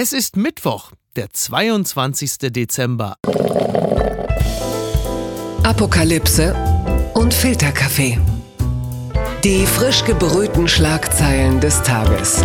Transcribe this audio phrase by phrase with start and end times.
[0.00, 2.38] Es ist Mittwoch, der 22.
[2.52, 3.16] Dezember.
[5.64, 6.54] Apokalypse
[7.14, 8.16] und Filterkaffee.
[9.42, 12.44] Die frisch gebrühten Schlagzeilen des Tages.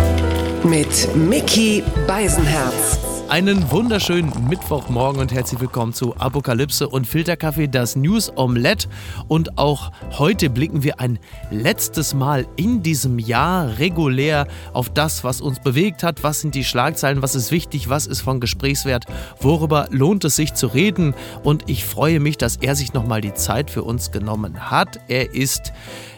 [0.64, 2.98] Mit Mickey Beisenherz.
[3.30, 8.88] Einen wunderschönen Mittwochmorgen und herzlich willkommen zu Apokalypse und Filterkaffee, das News Omelette.
[9.28, 11.18] Und auch heute blicken wir ein
[11.50, 16.22] letztes Mal in diesem Jahr regulär auf das, was uns bewegt hat.
[16.22, 17.22] Was sind die Schlagzeilen?
[17.22, 17.88] Was ist wichtig?
[17.88, 19.06] Was ist von Gesprächswert?
[19.40, 21.14] Worüber lohnt es sich zu reden?
[21.42, 25.00] Und ich freue mich, dass er sich nochmal die Zeit für uns genommen hat.
[25.08, 25.72] Er ist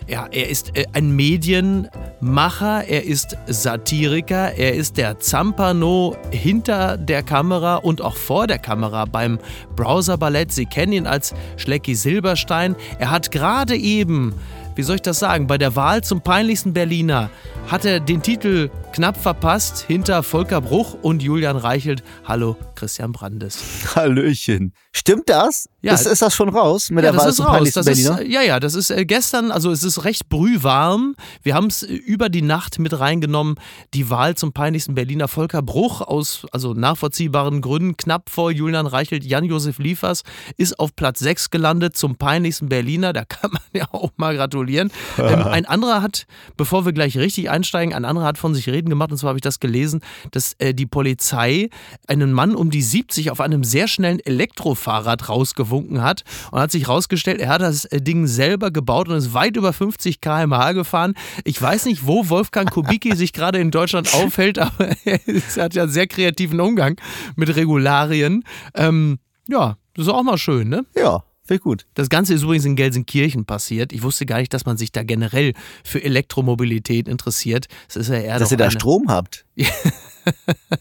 [0.09, 7.23] ja, er ist äh, ein Medienmacher, er ist Satiriker, er ist der Zampano hinter der
[7.23, 9.39] Kamera und auch vor der Kamera beim
[9.75, 10.53] Browser-Ballett.
[10.53, 12.77] Sie kennen ihn als Schlecki Silberstein.
[12.99, 14.35] Er hat gerade eben,
[14.77, 17.31] wie soll ich das sagen, bei der Wahl zum peinlichsten Berliner
[17.67, 22.05] hat er den Titel knapp verpasst hinter Volker Bruch und Julian Reichelt.
[22.25, 23.59] Hallo, Christian Brandes.
[23.97, 24.73] Hallöchen.
[24.93, 25.69] Stimmt das?
[25.87, 25.95] Ja.
[25.95, 27.55] Ist, ist das schon raus mit Ja, der Wahl das ist zum raus.
[27.55, 28.31] peinlichsten Das ist, Berliner?
[28.31, 31.15] ja, ja, das ist äh, gestern, also es ist recht brühwarm.
[31.43, 33.57] Wir haben es über die Nacht mit reingenommen.
[33.95, 39.25] Die Wahl zum peinlichsten Berliner Volker Bruch aus also nachvollziehbaren Gründen knapp vor Julian Reichelt.
[39.25, 40.23] Jan-Josef Liefers
[40.57, 43.13] ist auf Platz 6 gelandet zum peinlichsten Berliner.
[43.13, 44.91] Da kann man ja auch mal gratulieren.
[45.19, 46.27] ähm, ein anderer hat,
[46.57, 49.39] bevor wir gleich richtig einsteigen, ein anderer hat von sich reden gemacht und zwar habe
[49.39, 50.01] ich das gelesen,
[50.33, 51.69] dass äh, die Polizei
[52.07, 55.29] einen Mann um die 70 auf einem sehr schnellen Elektrofahrrad
[55.77, 59.35] rausgewunken hat und hat sich rausgestellt, er hat das äh, Ding selber gebaut und ist
[59.35, 61.15] weit über 50 km/h gefahren.
[61.45, 65.21] Ich weiß nicht, wo Wolfgang Kubicki sich gerade in Deutschland aufhält, aber er
[65.57, 67.01] hat ja einen sehr kreativen Umgang
[67.37, 68.45] mit Regularien.
[68.75, 69.19] Ähm,
[69.49, 70.85] ja, das ist auch mal schön, ne?
[70.95, 71.87] Ja, finde ich gut.
[71.95, 73.93] Das Ganze ist übrigens in Gelsenkirchen passiert.
[73.93, 75.53] Ich wusste gar nicht, dass man sich da generell
[75.85, 77.67] für Elektromobilität interessiert.
[77.89, 79.45] Es ist ja eher Dass ihr da Strom habt.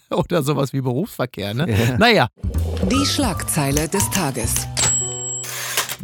[0.09, 1.95] oder sowas wie Berufsverkehr, ne?
[1.99, 2.29] Naja,
[2.91, 4.67] Die Schlagzeile des Tages.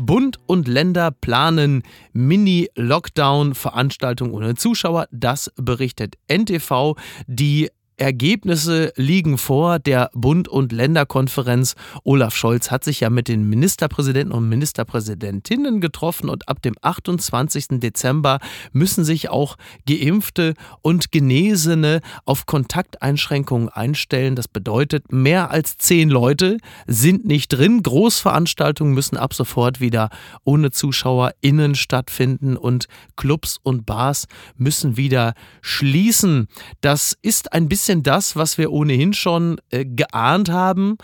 [0.06, 5.08] Bund und Länder planen Mini-Lockdown-Veranstaltungen ohne Zuschauer.
[5.12, 6.96] Das berichtet NTV.
[7.28, 7.70] Die
[8.02, 11.76] Ergebnisse liegen vor der Bund- und Länderkonferenz.
[12.04, 17.80] Olaf Scholz hat sich ja mit den Ministerpräsidenten und Ministerpräsidentinnen getroffen und ab dem 28.
[17.80, 18.40] Dezember
[18.74, 19.56] müssen sich auch
[19.88, 24.36] Geimpfte und Genesene auf Kontakteinschränkungen einstellen.
[24.36, 26.58] Das bedeutet, mehr als zehn Leute
[26.88, 27.84] sind nicht drin.
[27.84, 30.10] Großveranstaltungen müssen ab sofort wieder
[30.44, 34.26] ohne ZuschauerInnen stattfinden und Clubs und Bars
[34.58, 36.48] müssen wieder schließen.
[36.82, 40.98] Das ist ein bisschen das, was wir ohnehin schon äh, geahnt haben.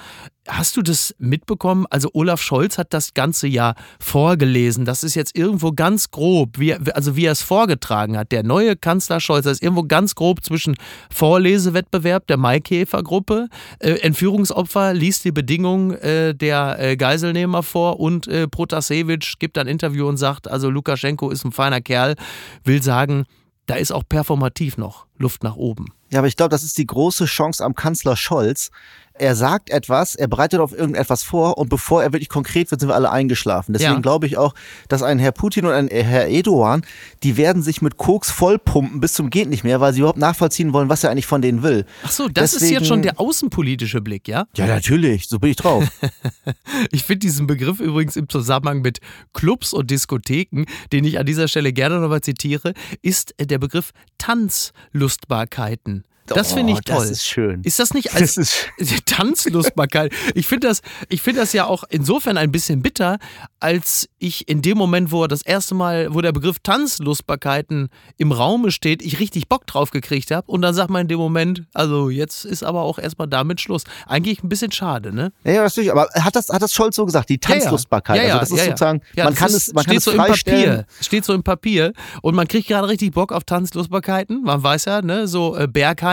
[0.47, 1.85] Hast du das mitbekommen?
[1.89, 4.85] Also Olaf Scholz hat das ganze Jahr vorgelesen.
[4.85, 8.31] Das ist jetzt irgendwo ganz grob, wie, also wie er es vorgetragen hat.
[8.31, 10.75] Der neue Kanzler Scholz, das ist irgendwo ganz grob zwischen
[11.11, 13.49] Vorlesewettbewerb der Maikäfer-Gruppe,
[13.79, 19.67] äh, Entführungsopfer liest die Bedingungen äh, der äh, Geiselnehmer vor und äh, Protasevich gibt ein
[19.67, 22.15] Interview und sagt, also Lukaschenko ist ein feiner Kerl,
[22.63, 23.25] will sagen,
[23.65, 25.87] da ist auch performativ noch Luft nach oben.
[26.09, 28.71] Ja, aber ich glaube, das ist die große Chance am Kanzler Scholz.
[29.19, 32.89] Er sagt etwas, er bereitet auf irgendetwas vor und bevor er wirklich konkret wird, sind
[32.89, 33.73] wir alle eingeschlafen.
[33.73, 33.99] Deswegen Ja.
[33.99, 34.53] glaube ich auch,
[34.89, 36.83] dass ein Herr Putin und ein Herr Erdogan,
[37.23, 40.73] die werden sich mit Koks vollpumpen bis zum geht nicht mehr, weil sie überhaupt nachvollziehen
[40.73, 41.85] wollen, was er eigentlich von denen will.
[42.03, 44.45] Ach so, das ist Deswegen- jetzt schon der außenpolitische Blick, ja?
[44.55, 45.83] Ja, natürlich, so bin ich drauf.
[46.91, 48.99] Ich finde diesen Begriff übrigens im Zusammenhang mit
[49.33, 56.03] Clubs und Diskotheken, den ich an dieser Stelle gerne nochmal zitiere, ist der Begriff Tanzlustbarkeiten.
[56.35, 56.97] Das finde ich Oh, toll.
[57.07, 57.61] Das ist schön.
[57.63, 58.53] Ist das nicht als Das
[59.05, 60.11] Tanzlustbarkeit?
[60.35, 63.17] Ich finde das, ich finde das ja auch insofern ein bisschen bitter,
[63.59, 68.31] als ich in dem Moment, wo er das erste Mal, wo der Begriff Tanzlustbarkeiten im
[68.31, 71.63] Raume steht, ich richtig Bock drauf gekriegt habe und dann sagt man in dem Moment,
[71.73, 73.83] also jetzt ist aber auch erstmal damit Schluss.
[74.05, 75.31] Eigentlich ein bisschen schade, ne?
[75.43, 78.17] Ja, ja, natürlich, aber hat das, hat das Scholz so gesagt, die Tanzlustbarkeit?
[78.17, 80.11] Ja, ja, also das ist sozusagen, man kann ist- es, man kann steht es so
[80.11, 80.17] im.
[80.17, 80.85] Papier.
[81.01, 81.93] Steht so im Papier.
[82.21, 84.43] Und man kriegt gerade richtig Bock auf Tanzlustbarkeiten.
[84.43, 85.67] Man weiß ja, ne, so äh,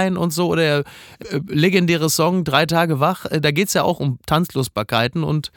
[0.04, 0.84] Berghain und so oder äh,
[1.48, 3.26] legendäre Song Drei Tage wach.
[3.26, 5.50] Äh, da geht es ja auch um Tanzlustbarkeiten und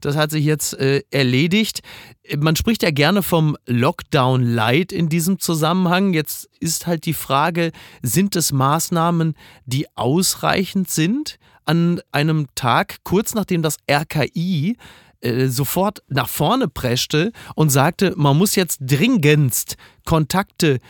[0.00, 1.80] das hat sich jetzt äh, erledigt.
[2.38, 6.12] Man spricht ja gerne vom Lockdown Light in diesem Zusammenhang.
[6.14, 7.72] Jetzt ist halt die Frage,
[8.02, 9.34] sind es Maßnahmen,
[9.64, 14.76] die ausreichend sind an einem Tag, kurz nachdem das RKI
[15.20, 20.80] äh, sofort nach vorne preschte und sagte, man muss jetzt dringendst Kontakte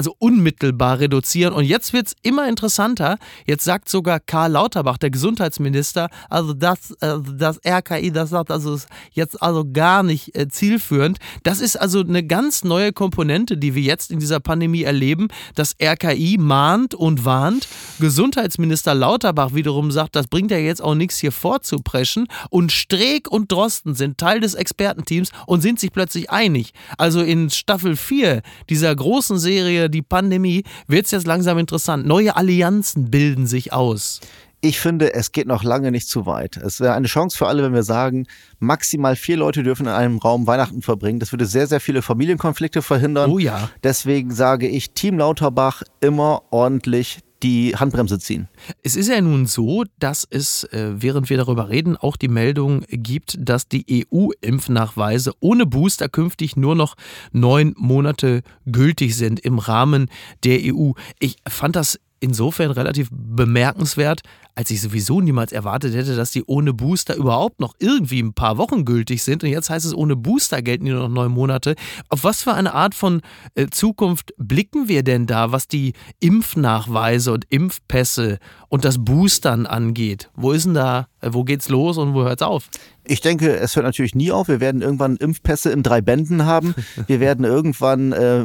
[0.00, 1.52] also unmittelbar reduzieren.
[1.52, 3.18] Und jetzt wird es immer interessanter.
[3.44, 8.78] Jetzt sagt sogar Karl Lauterbach, der Gesundheitsminister, also das, äh, das RKI, das sagt also
[9.12, 11.18] jetzt also gar nicht äh, zielführend.
[11.42, 15.28] Das ist also eine ganz neue Komponente, die wir jetzt in dieser Pandemie erleben.
[15.54, 17.68] Das RKI mahnt und warnt.
[17.98, 22.26] Gesundheitsminister Lauterbach wiederum sagt, das bringt ja jetzt auch nichts hier vorzupreschen.
[22.48, 26.72] Und Streeck und Drosten sind Teil des Expertenteams und sind sich plötzlich einig.
[26.96, 32.06] Also in Staffel 4 dieser großen Serie Die Pandemie wird es jetzt langsam interessant.
[32.06, 34.20] Neue Allianzen bilden sich aus.
[34.62, 36.58] Ich finde, es geht noch lange nicht zu weit.
[36.58, 38.26] Es wäre eine Chance für alle, wenn wir sagen,
[38.58, 41.18] maximal vier Leute dürfen in einem Raum Weihnachten verbringen.
[41.18, 43.30] Das würde sehr, sehr viele Familienkonflikte verhindern.
[43.30, 43.70] Oh ja.
[43.82, 48.48] Deswegen sage ich, Team Lauterbach immer ordentlich die Handbremse ziehen.
[48.82, 52.84] Es ist ja nun so, dass es, äh, während wir darüber reden, auch die Meldung
[52.88, 56.96] gibt, dass die EU-Impfnachweise ohne Booster künftig nur noch
[57.32, 60.10] neun Monate gültig sind im Rahmen
[60.44, 60.92] der EU.
[61.18, 64.20] Ich fand das insofern relativ bemerkenswert,
[64.54, 68.58] als ich sowieso niemals erwartet hätte, dass die ohne Booster überhaupt noch irgendwie ein paar
[68.58, 69.42] Wochen gültig sind.
[69.42, 71.74] Und jetzt heißt es, ohne Booster gelten die nur noch neun Monate.
[72.10, 73.22] Auf was für eine Art von
[73.54, 78.38] äh, Zukunft blicken wir denn da, was die Impfnachweise und Impfpässe
[78.68, 80.30] und das Boostern angeht?
[80.34, 82.68] Wo ist denn da, äh, wo geht's los und wo hört's auf?
[83.10, 84.46] Ich denke, es hört natürlich nie auf.
[84.46, 86.76] Wir werden irgendwann Impfpässe in drei Bänden haben.
[87.08, 88.44] Wir werden irgendwann äh,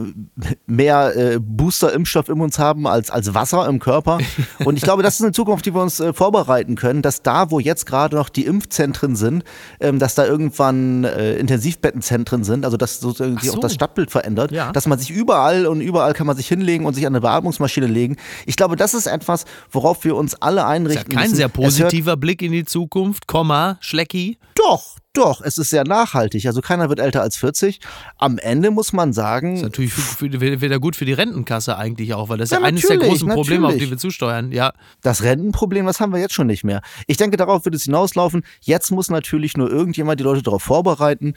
[0.65, 4.17] mehr äh, Booster-Impfstoff in uns haben als, als Wasser im Körper.
[4.65, 7.51] Und ich glaube, das ist eine Zukunft, die wir uns äh, vorbereiten können, dass da,
[7.51, 9.43] wo jetzt gerade noch die Impfzentren sind,
[9.79, 13.53] ähm, dass da irgendwann äh, Intensivbettenzentren sind, also dass sozusagen so.
[13.53, 14.71] auch das Stadtbild verändert, ja.
[14.71, 17.85] dass man sich überall und überall kann man sich hinlegen und sich an eine Beatmungsmaschine
[17.85, 18.15] legen.
[18.47, 20.95] Ich glaube, das ist etwas, worauf wir uns alle einrichten.
[20.95, 21.35] Das ist ja kein müssen.
[21.35, 24.39] sehr positiver Blick in die Zukunft, Komma, Schlecki.
[24.55, 26.45] Doch, doch, es ist sehr nachhaltig.
[26.45, 27.79] Also keiner wird älter als 40.
[28.17, 29.51] Am Ende muss man sagen.
[29.51, 32.67] Das ist natürlich wieder gut für die Rentenkasse eigentlich auch, weil das ja, ist ja
[32.67, 33.83] eines der großen Probleme, natürlich.
[33.83, 34.51] auf die wir zusteuern.
[34.51, 34.73] Ja.
[35.01, 36.81] Das Rentenproblem, das haben wir jetzt schon nicht mehr.
[37.07, 38.43] Ich denke, darauf wird es hinauslaufen.
[38.61, 41.33] Jetzt muss natürlich nur irgendjemand die Leute darauf vorbereiten,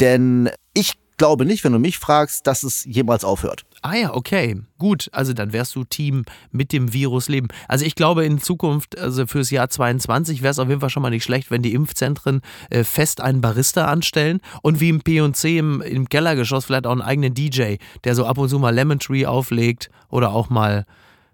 [0.00, 3.64] denn ich glaube nicht, wenn du mich fragst, dass es jemals aufhört.
[3.82, 4.60] Ah ja, okay.
[4.78, 7.48] Gut, also dann wärst du Team mit dem Virus leben.
[7.66, 11.02] Also ich glaube in Zukunft, also fürs Jahr 22 wäre es auf jeden Fall schon
[11.02, 15.58] mal nicht schlecht, wenn die Impfzentren äh, fest einen Barista anstellen und wie im P&C
[15.58, 19.00] im, im Kellergeschoss vielleicht auch einen eigenen DJ, der so ab und zu mal Lemon
[19.00, 20.86] Tree auflegt oder auch mal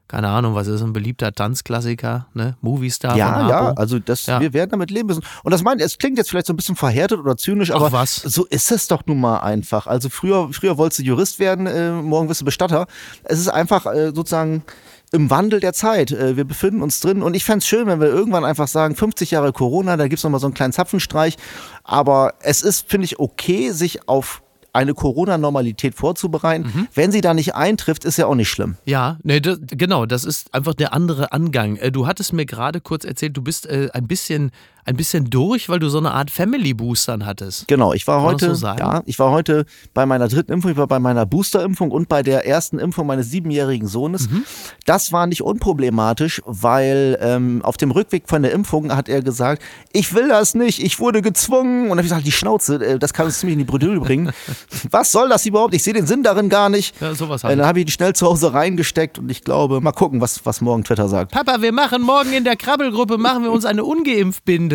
[0.09, 2.57] keine Ahnung, was ist ein beliebter Tanzklassiker, ne?
[2.63, 3.17] Moviestar.
[3.17, 4.41] Ja, ja, also das, ja.
[4.41, 5.23] wir werden damit leben müssen.
[5.45, 8.17] Und das meint, es klingt jetzt vielleicht so ein bisschen verhärtet oder zynisch, aber was?
[8.17, 9.87] so ist es doch nun mal einfach.
[9.87, 12.87] Also früher, früher wolltest du Jurist werden, äh, morgen wirst du Bestatter.
[13.25, 14.65] Es ist einfach äh, sozusagen
[15.13, 16.11] im Wandel der Zeit.
[16.11, 18.97] Äh, wir befinden uns drin und ich fände es schön, wenn wir irgendwann einfach sagen,
[18.97, 21.37] 50 Jahre Corona, da gibt es nochmal so einen kleinen Zapfenstreich.
[21.85, 26.71] Aber es ist, finde ich, okay, sich auf eine Corona-Normalität vorzubereiten.
[26.75, 26.89] Mhm.
[26.95, 28.77] Wenn sie da nicht eintrifft, ist ja auch nicht schlimm.
[28.85, 31.77] Ja, nee, das, genau, das ist einfach der andere Angang.
[31.77, 34.51] Äh, du hattest mir gerade kurz erzählt, du bist äh, ein bisschen
[34.89, 37.69] ein bisschen durch, weil du so eine Art Family Boostern hattest.
[37.69, 40.77] Genau, ich war Kann heute, so ja, ich war heute bei meiner dritten Impfung, ich
[40.79, 44.31] war bei meiner Boosterimpfung und bei der ersten Impfung meines siebenjährigen Sohnes.
[44.31, 44.45] Mhm.
[44.87, 49.63] Das war nicht unproblematisch, weil ähm, auf dem Rückweg von der Impfung hat er gesagt,
[49.93, 51.83] ich will das nicht, ich wurde gezwungen.
[51.83, 54.01] Und dann habe ich gesagt, die Schnauze, äh, das kann uns ziemlich in die Bredouille
[54.01, 54.33] bringen.
[54.91, 55.75] Was soll das überhaupt?
[55.75, 56.99] Ich sehe den Sinn darin gar nicht.
[57.01, 57.59] Ja, sowas halt.
[57.59, 60.63] Dann habe ich ihn schnell zu Hause reingesteckt und ich glaube, mal gucken, was, was
[60.63, 61.33] morgen Twitter sagt.
[61.33, 63.85] Papa, wir machen morgen in der Krabbelgruppe, machen wir uns eine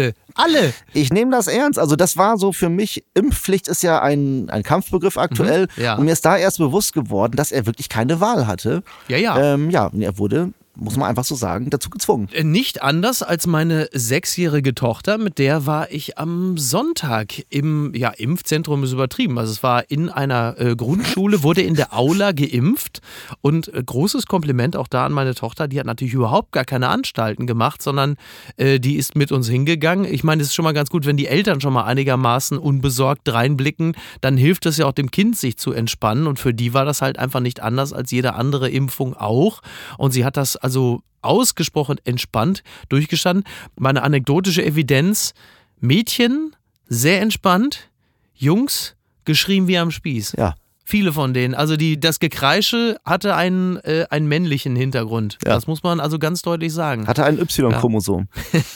[0.03, 0.13] Ungeimpft-Binde.
[0.35, 0.73] Alle.
[0.93, 1.79] Ich nehme das ernst.
[1.79, 5.67] Also das war so für mich, Impfpflicht ist ja ein, ein Kampfbegriff aktuell.
[5.75, 5.95] Mhm, ja.
[5.95, 8.83] Und mir ist da erst bewusst geworden, dass er wirklich keine Wahl hatte.
[9.07, 9.53] Ja, ja.
[9.53, 12.29] Ähm, ja, er wurde muss man einfach so sagen, dazu gezwungen.
[12.31, 18.09] Äh, nicht anders als meine sechsjährige Tochter, mit der war ich am Sonntag im ja,
[18.09, 19.37] Impfzentrum, ist übertrieben.
[19.37, 23.01] Also es war in einer äh, Grundschule, wurde in der Aula geimpft
[23.41, 26.89] und äh, großes Kompliment auch da an meine Tochter, die hat natürlich überhaupt gar keine
[26.89, 28.15] Anstalten gemacht, sondern
[28.57, 30.05] äh, die ist mit uns hingegangen.
[30.05, 33.31] Ich meine, es ist schon mal ganz gut, wenn die Eltern schon mal einigermaßen unbesorgt
[33.31, 36.85] reinblicken, dann hilft es ja auch dem Kind, sich zu entspannen und für die war
[36.85, 39.61] das halt einfach nicht anders als jede andere Impfung auch
[39.99, 43.45] und sie hat das also ausgesprochen entspannt durchgestanden.
[43.75, 45.33] Meine anekdotische Evidenz:
[45.79, 46.55] Mädchen
[46.87, 47.89] sehr entspannt,
[48.33, 50.33] Jungs geschrien wie am Spieß.
[50.37, 50.55] Ja.
[50.85, 51.55] Viele von denen.
[51.55, 55.37] Also die, das Gekreische hatte einen, äh, einen männlichen Hintergrund.
[55.45, 55.53] Ja.
[55.53, 57.07] Das muss man also ganz deutlich sagen.
[57.07, 58.27] Hatte ein Y-Chromosom.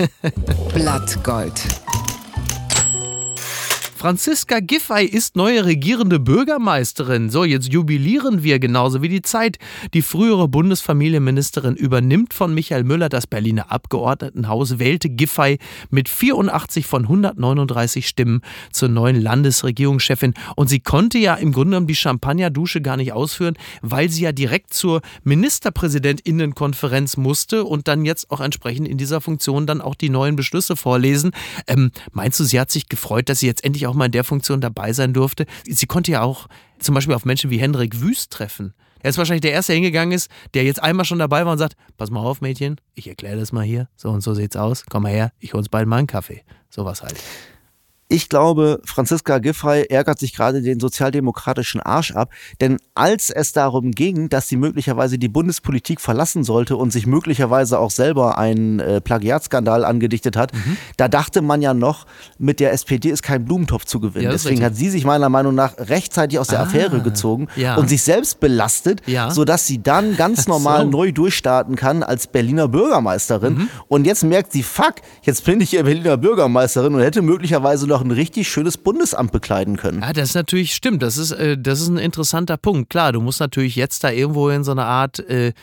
[0.01, 0.29] Ja.
[0.74, 1.62] Blattgold.
[4.08, 7.30] Franziska Giffey ist neue regierende Bürgermeisterin.
[7.30, 9.58] So, jetzt jubilieren wir genauso wie die Zeit.
[9.94, 15.60] Die frühere Bundesfamilienministerin übernimmt von Michael Müller das Berliner Abgeordnetenhaus, wählte Giffey
[15.90, 18.40] mit 84 von 139 Stimmen
[18.72, 20.36] zur neuen Landesregierungschefin.
[20.56, 24.32] Und sie konnte ja im Grunde genommen die Champagnerdusche gar nicht ausführen, weil sie ja
[24.32, 30.10] direkt zur Ministerpräsidentinnenkonferenz musste und dann jetzt auch entsprechend in dieser Funktion dann auch die
[30.10, 31.32] neuen Beschlüsse vorlesen.
[31.68, 34.24] Ähm, meinst du, sie hat sich gefreut, dass sie jetzt endlich auch mal in der
[34.24, 35.46] Funktion dabei sein durfte?
[35.68, 36.48] Sie konnte ja auch
[36.80, 38.74] zum Beispiel auf Menschen wie Hendrik Wüst treffen.
[39.01, 41.58] Er ist wahrscheinlich der Erste, der hingegangen ist, der jetzt einmal schon dabei war und
[41.58, 43.89] sagt: Pass mal auf, Mädchen, ich erkläre das mal hier.
[43.96, 44.86] So und so sieht's aus.
[44.89, 46.44] Komm mal her, ich hol uns beiden mal einen Kaffee.
[46.70, 47.16] Sowas halt.
[48.10, 53.92] Ich glaube, Franziska Giffey ärgert sich gerade den sozialdemokratischen Arsch ab, denn als es darum
[53.92, 59.02] ging, dass sie möglicherweise die Bundespolitik verlassen sollte und sich möglicherweise auch selber einen äh,
[59.02, 60.78] Plagiatskandal angedichtet hat, mhm.
[60.96, 62.06] da dachte man ja noch,
[62.38, 64.26] mit der SPD ist kein Blumentopf zu gewinnen.
[64.26, 67.76] Ja, Deswegen hat sie sich meiner Meinung nach rechtzeitig aus der ah, Affäre gezogen ja.
[67.76, 69.32] und sich selbst belastet, ja.
[69.32, 70.92] sodass sie dann ganz normal so.
[70.92, 73.54] neu durchstarten kann als Berliner Bürgermeisterin.
[73.54, 73.70] Mhm.
[73.90, 77.97] Und jetzt merkt sie, fuck, jetzt bin ich hier Berliner Bürgermeisterin und hätte möglicherweise noch
[77.98, 80.01] doch ein richtig schönes Bundesamt bekleiden können.
[80.01, 81.01] Ja, das ist natürlich stimmt.
[81.01, 82.89] Das ist, äh, das ist ein interessanter Punkt.
[82.89, 85.54] Klar, du musst natürlich jetzt da irgendwo in so eine Art äh,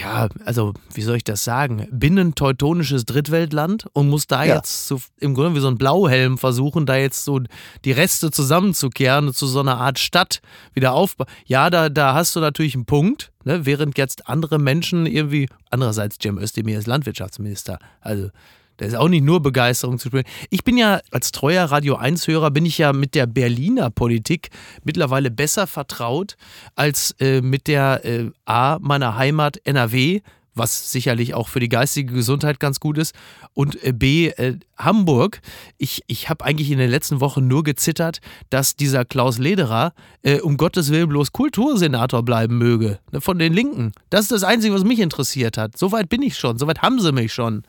[0.00, 4.56] ja, also wie soll ich das sagen, binnenteutonisches Drittweltland und muss da ja.
[4.56, 7.40] jetzt so, im Grunde wie so ein Blauhelm versuchen, da jetzt so
[7.84, 10.40] die Reste zusammenzukehren und zu so einer Art Stadt
[10.72, 11.26] wieder aufbauen.
[11.44, 13.66] Ja, da, da hast du natürlich einen Punkt, ne?
[13.66, 18.30] während jetzt andere Menschen irgendwie, andererseits Cem Özdemir ist Landwirtschaftsminister, also
[18.76, 20.24] da ist auch nicht nur Begeisterung zu spüren.
[20.50, 24.50] Ich bin ja als treuer Radio 1-Hörer, bin ich ja mit der Berliner Politik
[24.84, 26.36] mittlerweile besser vertraut
[26.74, 30.20] als äh, mit der äh, A meiner Heimat NRW,
[30.56, 33.14] was sicherlich auch für die geistige Gesundheit ganz gut ist.
[33.54, 35.40] Und äh, B, äh, Hamburg.
[35.78, 38.20] Ich, ich habe eigentlich in den letzten Wochen nur gezittert,
[38.50, 42.98] dass dieser Klaus Lederer äh, um Gottes Willen bloß Kultursenator bleiben möge.
[43.12, 43.92] Ne, von den Linken.
[44.10, 45.78] Das ist das Einzige, was mich interessiert hat.
[45.78, 46.58] Soweit bin ich schon.
[46.58, 47.62] Soweit haben sie mich schon.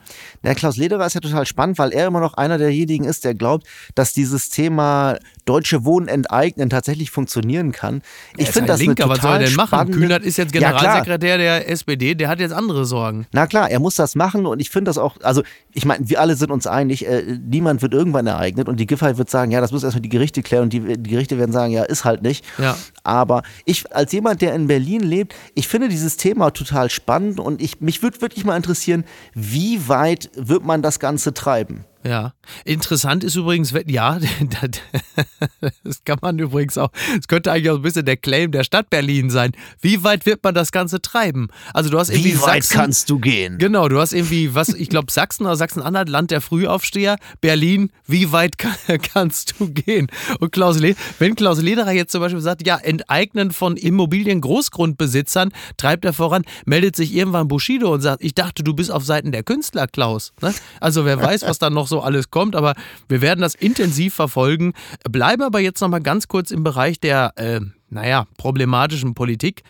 [0.44, 3.36] Der Klaus Lederer ist ja total spannend, weil er immer noch einer derjenigen ist, der
[3.36, 8.02] glaubt, dass dieses Thema deutsche Wohnen enteignen tatsächlich funktionieren kann.
[8.36, 9.92] Ich finde das Linker, was soll er denn machen?
[9.92, 13.28] Kühnert ist jetzt Generalsekretär ja, der SPD, der hat jetzt andere Sorgen.
[13.32, 15.44] Na klar, er muss das machen und ich finde das auch, also
[15.74, 19.18] ich meine, wir alle sind uns einig, äh, niemand wird irgendwann ereignet und die Giffey
[19.18, 21.72] wird sagen, ja, das muss erstmal die Gerichte klären und die, die Gerichte werden sagen,
[21.72, 22.46] ja, ist halt nicht.
[22.58, 22.76] Ja.
[23.08, 27.62] Aber ich, als jemand, der in Berlin lebt, ich finde dieses Thema total spannend und
[27.62, 31.86] ich, mich würde wirklich mal interessieren, wie weit wird man das Ganze treiben?
[32.08, 32.34] Ja,
[32.64, 34.18] interessant ist übrigens, ja,
[35.84, 38.90] das kann man übrigens auch, es könnte eigentlich auch ein bisschen der Claim der Stadt
[38.90, 39.52] Berlin sein.
[39.82, 41.50] Wie weit wird man das Ganze treiben?
[41.74, 43.58] Also du hast irgendwie Wie weit Sachsen, kannst du gehen?
[43.58, 48.32] Genau, du hast irgendwie, was, ich glaube Sachsen oder Sachsen-Anhalt, Land der Frühaufsteher, Berlin, wie
[48.32, 48.76] weit kann,
[49.14, 50.08] kannst du gehen?
[50.40, 55.52] Und Klaus Le wenn Klaus Lederer jetzt zum Beispiel sagt, ja, Enteignen von Immobilien Großgrundbesitzern
[55.78, 59.32] treibt er voran, meldet sich irgendwann Bushido und sagt, ich dachte, du bist auf Seiten
[59.32, 60.34] der Künstler, Klaus.
[60.42, 60.54] Ne?
[60.80, 62.74] Also wer weiß, was dann noch so alles kommt, aber
[63.08, 64.74] wir werden das intensiv verfolgen.
[65.10, 69.64] Bleiben aber jetzt noch mal ganz kurz im Bereich der, äh, naja, problematischen Politik.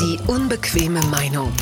[0.00, 1.52] Die unbequeme Meinung.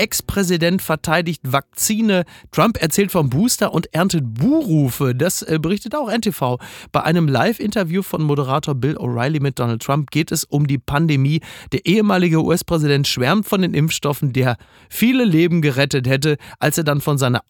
[0.00, 2.24] Ex-Präsident verteidigt Vakzine.
[2.52, 5.14] Trump erzählt vom Booster und erntet Buhrufe.
[5.14, 6.56] Das äh, berichtet auch NTV.
[6.90, 11.42] Bei einem Live-Interview von Moderator Bill O'Reilly mit Donald Trump geht es um die Pandemie.
[11.72, 14.56] Der ehemalige US-Präsident schwärmt von den Impfstoffen, der
[14.88, 16.38] viele Leben gerettet hätte.
[16.58, 17.42] Als er dann von seiner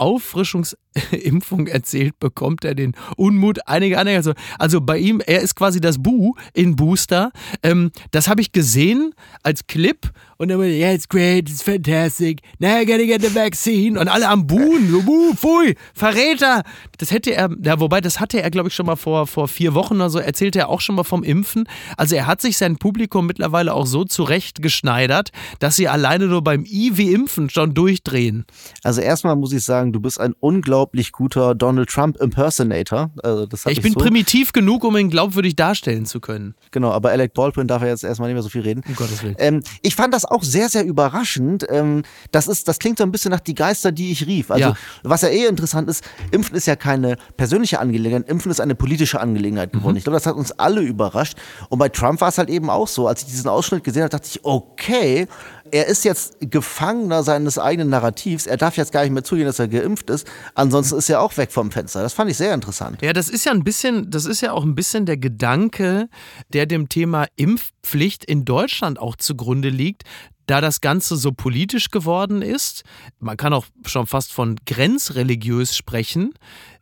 [1.41, 4.19] Auffrischungsimpfung erzählt, bekommt er den Unmut einiger Anhänger.
[4.19, 7.31] Also, also bei ihm, er ist quasi das Bu in Booster.
[7.63, 12.81] Ähm, das habe ich gesehen als Clip und dann, yeah, it's great, it's fantastic, now
[12.81, 13.99] I gotta get the vaccine.
[13.99, 16.63] Und alle am Buhen, so, buh, pfui, Verräter.
[16.99, 19.75] Das hätte er, ja, wobei, das hatte er, glaube ich, schon mal vor, vor vier
[19.75, 21.69] Wochen oder so, erzählte er auch schon mal vom Impfen.
[21.97, 26.65] Also er hat sich sein Publikum mittlerweile auch so zurechtgeschneidert, dass sie alleine nur beim
[26.65, 28.45] I wie Impfen schon durchdrehen.
[28.83, 30.80] Also erstmal muss ich sagen, du bist ein unglaublich
[31.13, 33.11] guter Donald Trump Impersonator.
[33.23, 34.01] Also das ich bin so.
[34.01, 36.55] primitiv genug, um ihn glaubwürdig darstellen zu können.
[36.71, 38.83] Genau, aber Alec Baldwin darf ja jetzt erstmal nicht mehr so viel reden.
[38.87, 39.37] Um Gottes Willen.
[39.39, 41.67] Ähm, ich fand das auch sehr, sehr überraschend.
[41.69, 44.51] Ähm, das, ist, das klingt so ein bisschen nach die Geister, die ich rief.
[44.51, 44.75] Also, ja.
[45.03, 49.21] was ja eh interessant ist, Impfen ist ja keine persönliche Angelegenheit, Impfen ist eine politische
[49.21, 49.93] Angelegenheit geworden.
[49.93, 49.99] Mhm.
[49.99, 51.37] Ich glaube, das hat uns alle überrascht.
[51.69, 53.09] Und bei Trump war es halt eben auch so.
[53.09, 55.27] Als ich diesen Ausschnitt gesehen habe, dachte ich, okay,
[55.73, 58.47] er ist jetzt Gefangener seines eigenen Narrativs.
[58.47, 60.27] Er darf jetzt gar nicht mehr zugeben, dass er geimpft ist.
[60.55, 62.03] Ansonsten ist er auch weg vom Fenster.
[62.03, 63.03] Das fand ich sehr interessant.
[63.03, 66.09] Ja, das ist ja ein bisschen, das ist ja auch ein bisschen der Gedanke,
[66.53, 70.05] der dem Thema Impfpflicht in Deutschland auch zugrunde liegt
[70.51, 72.83] da das Ganze so politisch geworden ist,
[73.21, 76.35] man kann auch schon fast von grenzreligiös sprechen,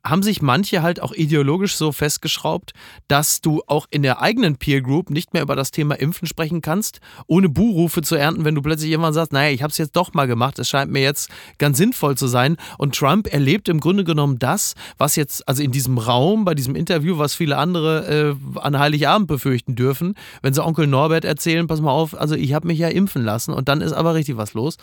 [0.04, 2.72] haben sich manche halt auch ideologisch so festgeschraubt,
[3.08, 6.62] dass du auch in der eigenen Peer Group nicht mehr über das Thema Impfen sprechen
[6.62, 9.96] kannst, ohne Buhrufe zu ernten, wenn du plötzlich irgendwann sagst, naja, ich habe es jetzt
[9.96, 12.56] doch mal gemacht, es scheint mir jetzt ganz sinnvoll zu sein.
[12.78, 16.76] Und Trump erlebt im Grunde genommen das, was jetzt, also in diesem Raum, bei diesem
[16.76, 21.80] Interview, was viele andere äh, an Heiligabend befürchten dürfen, wenn sie Onkel Norbert erzählen, pass
[21.80, 24.54] mal auf, also ich habe mich ja impfen lassen und dann ist aber richtig was
[24.54, 24.76] los.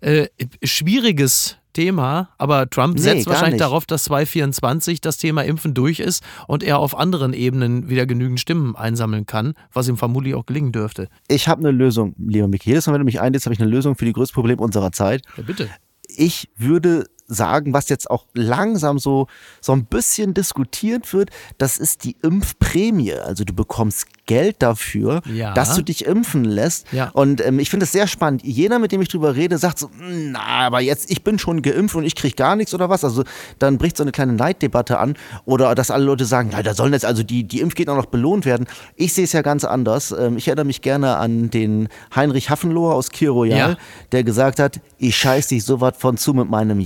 [0.00, 0.28] Äh,
[0.62, 3.60] schwieriges Thema, aber Trump Nee, setzt wahrscheinlich nicht.
[3.60, 8.40] darauf, dass 2024 das Thema Impfen durch ist und er auf anderen Ebenen wieder genügend
[8.40, 11.08] Stimmen einsammeln kann, was ihm vermutlich auch gelingen dürfte.
[11.28, 12.70] Ich habe eine Lösung, lieber Micky.
[12.70, 14.90] Jedes Mal, wenn du mich einlädst, habe ich eine Lösung für die größte Problem unserer
[14.92, 15.22] Zeit.
[15.36, 15.68] Ja, bitte.
[16.08, 19.26] ich würde sagen, was jetzt auch langsam so,
[19.60, 23.14] so ein bisschen diskutiert wird, das ist die Impfprämie.
[23.14, 25.54] Also du bekommst Geld dafür, Ja.
[25.54, 26.92] dass du dich impfen lässt.
[26.92, 27.10] Ja.
[27.10, 28.42] Und ähm, ich finde es sehr spannend.
[28.44, 31.94] Jeder, mit dem ich drüber rede, sagt so, na, aber jetzt, ich bin schon geimpft
[31.94, 33.04] und ich kriege gar nichts oder was.
[33.04, 33.22] Also
[33.60, 35.14] dann bricht so eine kleine Neiddebatte an.
[35.44, 38.44] Oder dass alle Leute sagen, na, da sollen jetzt also die, die Impfgegner noch belohnt
[38.46, 38.66] werden.
[38.96, 40.10] Ich sehe es ja ganz anders.
[40.10, 43.76] Ähm, ich erinnere mich gerne an den Heinrich Haffenloher aus Kir Royal, Ja.
[44.12, 46.80] der gesagt hat, ich scheiß dich so was von zu mit meinem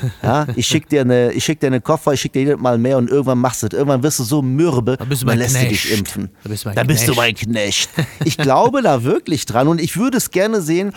[0.00, 0.12] Geld.
[0.22, 2.78] Ja, ich schick dir eine, ich schick dir eine Koffer, ich schick dir jedes Mal
[2.78, 3.72] mehr und irgendwann machst du es.
[3.72, 5.98] Irgendwann wirst du so mürbe, Da bist du dann lässt du dich Knecht.
[5.98, 6.30] impfen.
[6.42, 7.46] Da bist du mein Da bist du Knecht.
[7.46, 7.90] mein Knecht.
[8.24, 10.92] Ich glaube da wirklich dran und ich würde es gerne sehen,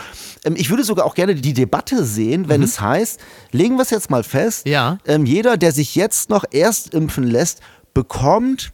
[0.46, 3.20] ähm, ich würde sogar auch gerne die Debatte sehen, wenn es heißt,
[3.52, 4.72] legen wir es jetzt mal fest, Mhm.
[4.72, 4.98] Ja.
[5.06, 7.62] ähm, jeder, der sich jetzt noch erst impfen lässt,
[7.94, 8.72] bekommt,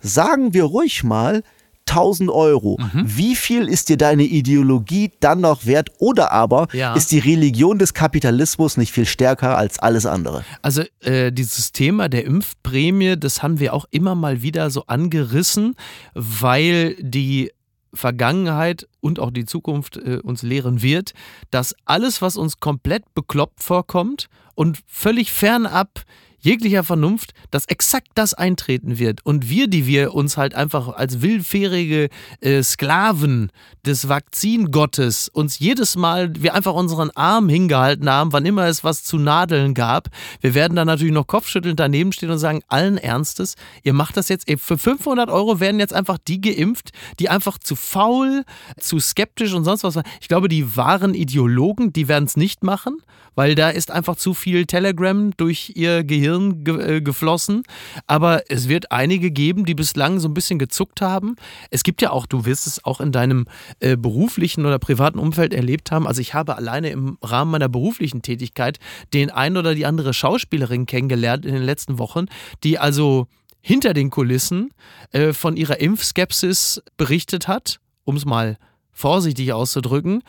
[0.00, 1.42] sagen wir ruhig mal,
[1.90, 2.78] 1000 Euro.
[2.80, 3.02] Mhm.
[3.04, 5.90] Wie viel ist dir deine Ideologie dann noch wert?
[5.98, 6.94] Oder aber Ja.
[6.94, 10.44] ist die Religion des Kapitalismus nicht viel stärker als alles andere?
[10.62, 15.74] Also äh, dieses Thema der Impfprämie, das haben wir auch immer mal wieder so angerissen,
[16.14, 17.50] weil die
[17.92, 21.12] Vergangenheit und auch die Zukunft äh, uns lehren wird,
[21.50, 26.02] dass alles, was uns komplett bekloppt vorkommt und völlig fernab
[26.40, 29.24] jeglicher Vernunft, dass exakt das eintreten wird.
[29.24, 32.08] Und wir, die wir uns halt einfach als willfährige
[32.40, 33.50] äh, Sklaven
[33.84, 39.04] des Vakzingottes uns jedes Mal, wir einfach unseren Arm hingehalten haben, wann immer es was
[39.04, 40.08] zu nadeln gab,
[40.40, 44.28] wir werden dann natürlich noch kopfschüttelnd daneben stehen und sagen, allen Ernstes, ihr macht das
[44.28, 48.44] jetzt, für 500 Euro werden jetzt einfach die geimpft, die einfach zu faul,
[48.78, 50.06] zu skeptisch und sonst was waren.
[50.20, 52.98] Ich glaube, die wahren Ideologen, die werden es nicht machen,
[53.34, 57.62] weil da ist einfach zu viel Telegram durch ihr Gehirn ge äh, geflossen.
[58.06, 61.36] Aber es wird einige geben, die bislang so ein bisschen gezuckt haben.
[61.70, 63.46] Es gibt ja auch, du wirst es auch in deinem
[63.80, 66.06] äh, beruflichen oder privaten Umfeld erlebt haben.
[66.06, 68.78] Also ich habe alleine im Rahmen meiner beruflichen Tätigkeit
[69.12, 72.26] den ein oder die andere Schauspielerin kennengelernt in den letzten Wochen,
[72.64, 73.26] die also
[73.62, 74.70] hinter den Kulissen
[75.12, 78.56] äh, von ihrer Impfskepsis berichtet hat, um es mal
[78.92, 80.22] vorsichtig auszudrücken,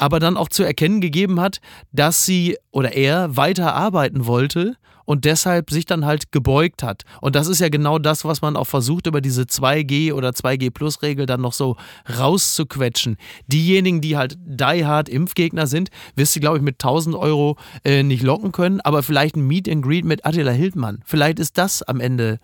[0.00, 1.60] aber dann auch zu erkennen gegeben hat,
[1.92, 4.76] dass sie oder er weiter arbeiten wollte
[5.10, 7.02] und deshalb sich dann halt gebeugt hat.
[7.20, 11.26] Und das ist ja genau das, was man auch versucht, über diese 2G oder 2G-Plus-Regel
[11.26, 11.76] dann noch so
[12.16, 13.16] rauszuquetschen.
[13.48, 18.04] Diejenigen, die halt die hard Impfgegner sind, wirst du, glaube ich, mit 1000 Euro äh,
[18.04, 21.00] nicht locken können, aber vielleicht ein Meet and Greet mit Attila Hildmann.
[21.04, 22.38] Vielleicht ist das am Ende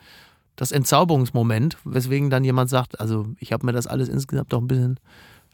[0.56, 4.66] das Entzauberungsmoment, weswegen dann jemand sagt, also ich habe mir das alles insgesamt doch ein
[4.66, 4.98] bisschen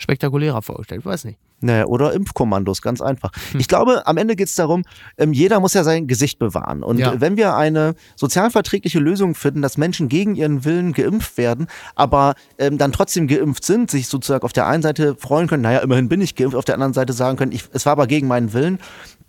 [0.03, 1.05] spektakulärer vorgestellt.
[1.05, 1.39] Weiß nicht.
[1.61, 3.31] Naja, oder Impfkommandos, ganz einfach.
[3.53, 3.61] Hm.
[3.61, 4.83] Ich glaube, am Ende geht es darum,
[5.17, 6.83] ähm, jeder muss ja sein Gesicht bewahren.
[6.83, 7.21] Und Ja.
[7.21, 12.79] wenn wir eine sozialverträgliche Lösung finden, dass Menschen gegen ihren Willen geimpft werden, aber ähm,
[12.79, 16.21] dann trotzdem geimpft sind, sich sozusagen auf der einen Seite freuen können, naja, immerhin bin
[16.21, 18.81] ich geimpft, auf der anderen Seite sagen können, ich, es war aber gegen meinen Willen,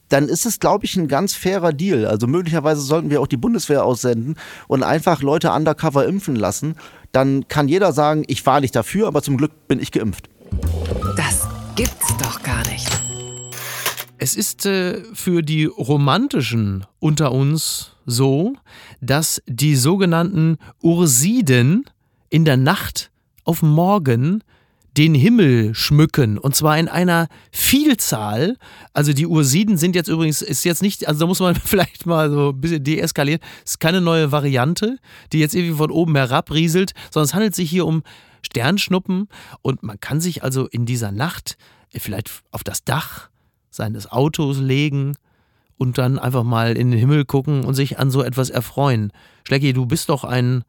[0.10, 2.06] dann ist es, glaube ich, ein ganz fairer Deal.
[2.06, 4.36] Also möglicherweise sollten wir auch die Bundeswehr aussenden
[4.68, 6.76] und einfach Leute undercover impfen lassen.
[7.12, 10.30] Dann kann jeder sagen, ich war nicht dafür, aber zum Glück bin ich geimpft.
[11.16, 12.88] Das gibt's doch gar nicht.
[14.18, 18.54] Es ist äh, für die Romantischen unter uns so,
[19.02, 21.86] dass die sogenannten Ursiden
[22.30, 23.12] in der Nacht
[23.44, 24.44] auf morgen
[24.98, 28.58] den Himmel schmücken und zwar in einer Vielzahl.
[28.94, 32.30] Also die Ursiden sind jetzt übrigens, ist jetzt nicht, also da muss man vielleicht mal
[32.30, 35.00] so ein bisschen deeskalieren, ist keine neue Variante,
[35.32, 38.04] die jetzt irgendwie von oben herab rieselt, sondern es handelt sich hier um
[38.44, 39.28] Sternschnuppen
[39.62, 41.58] und man kann sich also in dieser Nacht
[41.92, 43.30] vielleicht auf das Dach
[43.70, 45.16] seines Autos legen
[45.78, 49.12] und dann einfach mal in den Himmel gucken und sich an so etwas erfreuen.
[49.48, 50.64] Schlecki, du bist doch ein,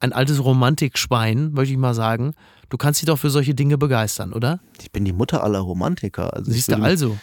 [0.00, 2.34] ein altes Romantikschwein, möchte ich mal sagen.
[2.68, 4.60] Du kannst dich doch für solche Dinge begeistern, oder?
[4.80, 6.34] Ich bin die Mutter aller Romantiker.
[6.34, 7.16] Also Siehst du also.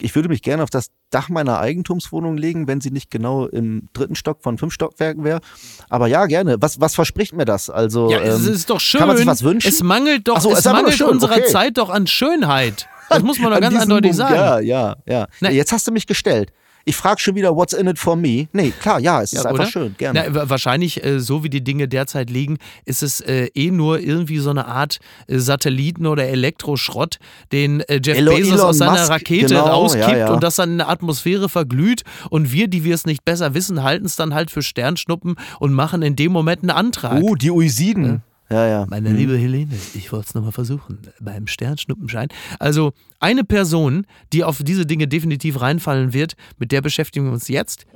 [0.00, 3.88] Ich würde mich gerne auf das Dach meiner Eigentumswohnung legen, wenn sie nicht genau im
[3.92, 5.40] dritten Stock von fünf Stockwerken wäre.
[5.88, 6.56] Aber ja, gerne.
[6.60, 7.70] Was, was verspricht mir das?
[7.70, 8.98] Also, Ja, es ähm, ist doch schön.
[9.00, 9.68] Kann man sich was wünschen?
[9.68, 11.46] Es mangelt doch, so, es nur mangelt schön, unserer okay.
[11.46, 12.88] Zeit doch an Schönheit.
[13.08, 14.34] Das muss man doch an ganz eindeutig Punkt, sagen.
[14.34, 15.26] Ja, ja, ja.
[15.40, 15.50] Ne.
[15.50, 16.50] Jetzt hast du mich gestellt.
[16.84, 18.48] Ich frage schon wieder, what's in it for me?
[18.52, 19.70] Nee, klar, ja, es ist Ja, einfach oder?
[19.70, 20.24] schön, gerne.
[20.32, 24.38] Na, wahrscheinlich, äh, so wie die Dinge derzeit liegen, ist es äh, eh nur irgendwie
[24.38, 27.18] so eine Art äh, Satelliten- oder Elektroschrott,
[27.52, 30.32] den äh, Jeff Elo- Bezos Elon aus seiner Musk, Rakete genau, rauskippt ja, ja.
[30.34, 32.02] und das dann in der Atmosphäre verglüht.
[32.30, 35.72] Und wir, die wir es nicht besser wissen, halten es dann halt für Sternschnuppen und
[35.72, 37.22] machen in dem Moment einen Antrag.
[37.22, 38.22] Oh, die Uisiden.
[38.52, 38.86] Ja, ja.
[38.90, 42.28] Meine liebe Helene, ich wollte es nochmal versuchen, beim Sternschnuppenschein.
[42.58, 47.48] Also eine Person, die auf diese Dinge definitiv reinfallen wird, mit der beschäftigen wir uns
[47.48, 47.86] jetzt.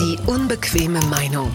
[0.00, 1.50] Die unbequeme Meinung.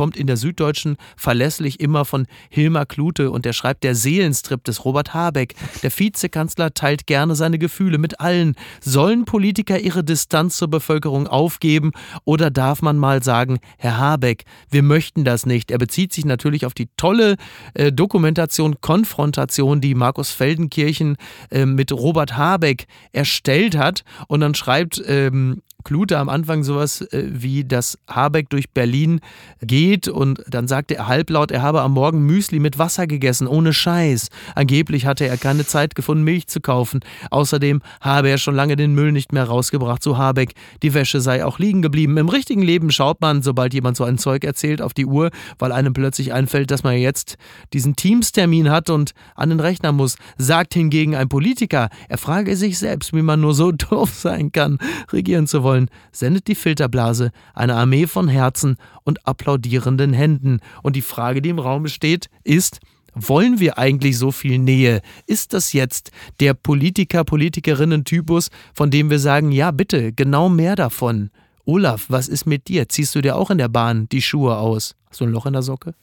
[0.00, 4.86] Kommt in der Süddeutschen verlässlich immer von Hilmar Klute und der schreibt der Seelenstrip des
[4.86, 5.54] Robert Habeck.
[5.82, 8.56] Der Vizekanzler teilt gerne seine Gefühle mit allen.
[8.80, 11.90] Sollen Politiker ihre Distanz zur Bevölkerung aufgeben
[12.24, 15.70] oder darf man mal sagen, Herr Habeck, wir möchten das nicht?
[15.70, 17.36] Er bezieht sich natürlich auf die tolle
[17.74, 21.18] äh, Dokumentation Konfrontation, die Markus Feldenkirchen
[21.50, 27.24] äh, mit Robert Habeck erstellt hat und dann schreibt ähm, Klute am Anfang sowas äh,
[27.30, 29.20] wie, dass Habeck durch Berlin
[29.62, 33.72] geht und dann sagte er halblaut, er habe am Morgen Müsli mit Wasser gegessen, ohne
[33.72, 34.28] Scheiß.
[34.54, 37.00] Angeblich hatte er keine Zeit gefunden, Milch zu kaufen.
[37.30, 40.54] Außerdem habe er schon lange den Müll nicht mehr rausgebracht, so Habeck.
[40.82, 42.16] Die Wäsche sei auch liegen geblieben.
[42.16, 45.72] Im richtigen Leben schaut man, sobald jemand so ein Zeug erzählt, auf die Uhr, weil
[45.72, 47.36] einem plötzlich einfällt, dass man jetzt
[47.72, 50.16] diesen Teamstermin hat und an den Rechner muss.
[50.36, 54.78] Sagt hingegen ein Politiker, er frage sich selbst, wie man nur so doof sein kann,
[55.12, 55.69] regieren zu wollen,
[56.12, 60.60] sendet die Filterblase eine Armee von Herzen und applaudierenden Händen.
[60.82, 62.80] Und die Frage, die im Raum steht, ist,
[63.14, 65.02] wollen wir eigentlich so viel Nähe?
[65.26, 71.30] Ist das jetzt der Politiker, Politikerinnen-Typus, von dem wir sagen, ja bitte, genau mehr davon?
[71.64, 72.88] Olaf, was ist mit dir?
[72.88, 74.94] Ziehst du dir auch in der Bahn die Schuhe aus?
[75.08, 75.94] Hast du ein Loch in der Socke?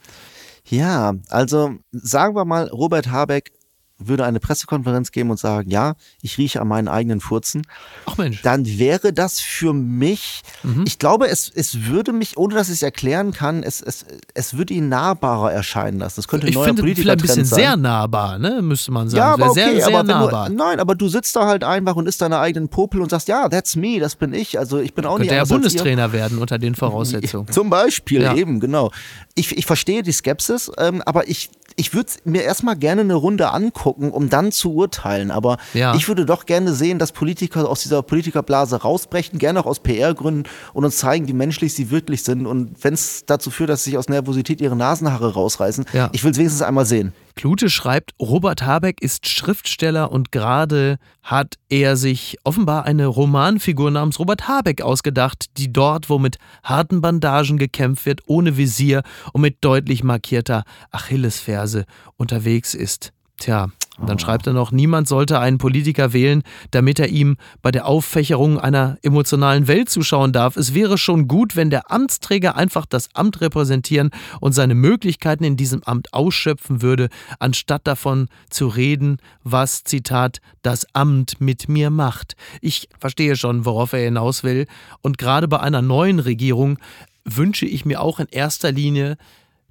[0.70, 3.52] Ja, also sagen wir mal, Robert Habeck
[4.00, 7.64] würde eine Pressekonferenz geben und sagen, ja, ich rieche an meinen eigenen Furzen,
[8.06, 8.42] Ach Mensch.
[8.44, 10.84] dann wäre das für mich, Mhm.
[10.88, 14.58] ich glaube, es, es würde mich, ohne dass ich es erklären kann, es, es, es
[14.58, 16.16] würde ihn nahbarer erscheinen lassen.
[16.18, 17.60] Das könnte ein Ich neuer finde vielleicht ein bisschen sein.
[17.60, 18.62] sehr nahbar, ne?
[18.62, 19.18] müsste man sagen.
[19.18, 20.50] Ja, aber sehr, okay, sehr aber wenn nahbar.
[20.50, 23.28] du, nein, aber du sitzt da halt einfach und isst deine eigenen Popel und sagst,
[23.28, 24.60] ja, that's me, das bin ich.
[24.60, 25.48] Also ich bin auch nicht Könnte ihr.
[25.48, 27.48] Bundestrainer werden unter den Voraussetzungen.
[27.52, 28.36] Zum Beispiel, Ja.
[28.36, 28.92] eben, genau.
[29.36, 33.52] Ich, ich verstehe die Skepsis, ähm, aber ich, ich würde mir erstmal gerne eine Runde
[33.52, 35.32] angucken, um dann zu urteilen.
[35.32, 35.96] Aber Ja.
[35.96, 40.44] ich würde doch gerne sehen, dass Politiker aus dieser Politikerblase rausbrechen, gerne auch aus PR-Gründen
[40.74, 42.46] und uns zeigen, wie menschlich sie wirklich sind.
[42.46, 46.10] Und wenn es dazu führt, dass sie sich aus Nervosität ihre Nasenhaare rausreißen, Ja.
[46.14, 47.14] ich will es wenigstens einmal sehen.
[47.36, 54.18] Klute schreibt, Robert Habeck ist Schriftsteller und gerade hat er sich offenbar eine Romanfigur namens
[54.18, 59.58] Robert Habeck ausgedacht, die dort, wo mit harten Bandagen gekämpft wird, ohne Visier und mit
[59.62, 61.86] deutlich markierter Achillesferse
[62.18, 63.12] unterwegs ist.
[63.40, 67.72] Tja, und dann schreibt er noch, niemand sollte einen Politiker wählen, damit er ihm bei
[67.72, 70.56] der Auffächerung einer emotionalen Welt zuschauen darf.
[70.56, 75.58] Es wäre schon gut, wenn der Amtsträger einfach das Amt repräsentieren und seine Möglichkeiten in
[75.58, 82.36] diesem Amt ausschöpfen würde, anstatt davon zu reden, was, Zitat, das Amt mit mir macht.
[82.62, 84.68] Ich verstehe schon, worauf er hinaus will.
[85.02, 86.78] Und gerade bei einer neuen Regierung
[87.26, 89.18] wünsche ich mir auch in erster Linie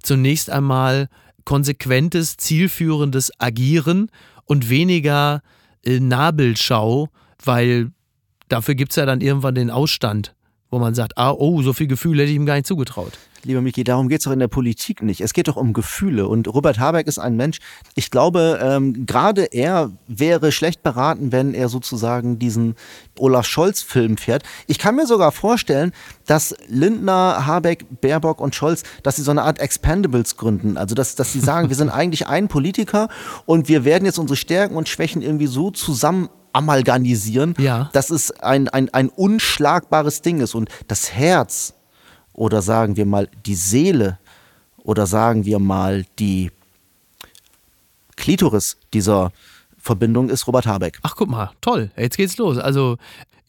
[0.01, 1.09] zunächst einmal
[1.47, 4.11] konsequentes, zielführendes Agieren
[4.43, 5.41] und weniger
[5.85, 7.07] äh, Nabelschau,
[7.41, 7.91] weil
[8.49, 10.35] dafür gibt es ja dann irgendwann den Ausstand,
[10.69, 13.13] wo man sagt, ah, oh, so viel Gefühl hätte ich ihm gar nicht zugetraut.
[13.43, 15.21] Lieber Miki, darum geht es doch in der Politik nicht.
[15.21, 16.27] Es geht doch um Gefühle.
[16.27, 17.59] Und Robert Habeck ist ein Mensch,
[17.95, 22.75] ich glaube, ähm, gerade er wäre schlecht beraten, wenn er sozusagen diesen
[23.17, 24.43] Olaf Scholz-Film fährt.
[24.65, 25.93] Ich kann mir sogar vorstellen,
[26.25, 30.75] dass Lindner, Habeck, Baerbock und Scholz, dass sie so eine Art Expendables gründen.
[30.75, 33.07] Also, dass, dass sie sagen, wir sind eigentlich ein Politiker
[33.45, 37.89] und wir werden jetzt unsere Stärken und Schwächen irgendwie so zusammen amalgamisieren, Ja.
[37.93, 40.55] dass es ein, ein, ein unschlagbares Ding ist.
[40.55, 41.73] Und das Herz
[42.33, 44.19] oder sagen wir mal die Seele
[44.77, 46.51] oder sagen wir mal die
[48.15, 49.31] Klitoris dieser
[49.77, 50.99] Verbindung ist Robert Habeck.
[51.03, 52.57] Ach, guck mal, toll, jetzt geht's los.
[52.57, 52.97] Also,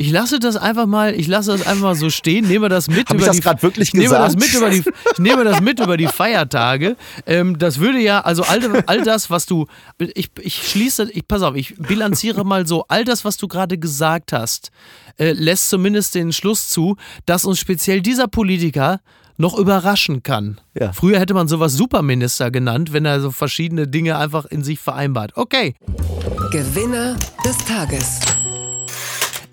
[0.00, 3.08] ich lasse das einfach mal, ich lasse das einfach mal so stehen, nehme das mit
[3.08, 5.42] Hab ich über das die grad wirklich ich nehme das mit über die ich nehme
[5.42, 6.96] das mit über die Feiertage.
[7.26, 9.66] Ähm, das würde ja, also all, all das, was du
[9.98, 13.76] ich, ich schließe, ich pass auf, ich bilanziere mal so, all das, was du gerade
[13.76, 14.70] gesagt hast,
[15.18, 19.00] äh, lässt zumindest den Schluss zu, dass uns speziell dieser Politiker
[19.36, 20.60] noch überraschen kann.
[20.78, 20.92] Ja.
[20.92, 25.32] Früher hätte man sowas Superminister genannt, wenn er so verschiedene Dinge einfach in sich vereinbart.
[25.34, 25.74] Okay.
[26.52, 28.20] Gewinner des Tages.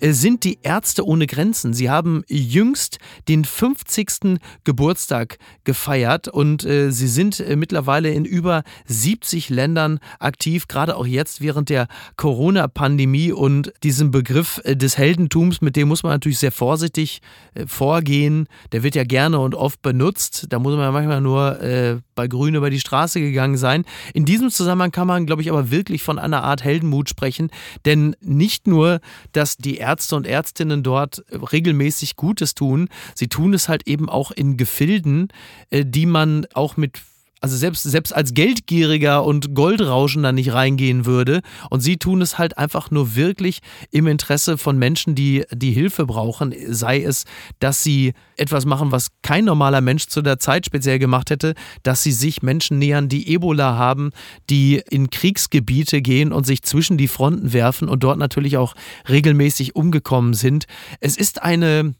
[0.00, 1.74] Äh, sind die Ärzte ohne Grenzen.
[1.74, 4.38] Sie haben jüngst den 50.
[4.64, 11.06] Geburtstag gefeiert und äh, sie sind äh, mittlerweile in über 70 Ländern aktiv, gerade auch
[11.06, 16.38] jetzt während der Corona-Pandemie und diesem Begriff äh, des Heldentums, mit dem muss man natürlich
[16.38, 17.20] sehr vorsichtig
[17.54, 18.48] äh, vorgehen.
[18.72, 20.46] Der wird ja gerne und oft benutzt.
[20.50, 23.84] Da muss man manchmal nur äh, bei Grün über die Straße gegangen sein.
[24.14, 27.50] In diesem Zusammenhang kann man, glaube ich, aber wirklich von einer Art Heldenmut sprechen,
[27.84, 29.00] denn nicht nur,
[29.32, 34.32] dass die Ärzte und Ärztinnen dort regelmäßig Gutes tun, sie tun es halt eben auch
[34.32, 35.28] in Gefilden,
[35.70, 37.00] äh, die man auch mit
[37.40, 41.42] also selbst, selbst als Geldgieriger und Goldrauschender nicht reingehen würde.
[41.70, 46.06] Und sie tun es halt einfach nur wirklich im Interesse von Menschen, die, die Hilfe
[46.06, 46.54] brauchen.
[46.68, 47.24] Sei es,
[47.60, 52.02] dass sie etwas machen, was kein normaler Mensch zu der Zeit speziell gemacht hätte, dass
[52.02, 54.10] sie sich Menschen nähern, die Ebola haben,
[54.48, 58.74] die in Kriegsgebiete gehen und sich zwischen die Fronten werfen und dort natürlich auch
[59.08, 60.66] regelmäßig umgekommen sind.
[61.00, 61.94] Es ist eine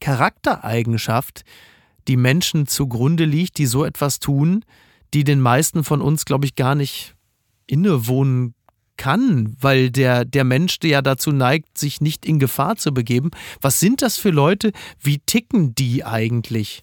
[0.00, 1.44] Charaktereigenschaft,
[2.08, 4.64] die Menschen zugrunde liegt, die so etwas tun,
[5.14, 7.14] die den meisten von uns, glaube ich, gar nicht
[7.66, 8.54] innewohnen
[8.96, 13.30] kann, weil der, der Mensch der ja dazu neigt, sich nicht in Gefahr zu begeben.
[13.60, 14.72] Was sind das für Leute?
[15.00, 16.82] Wie ticken die eigentlich?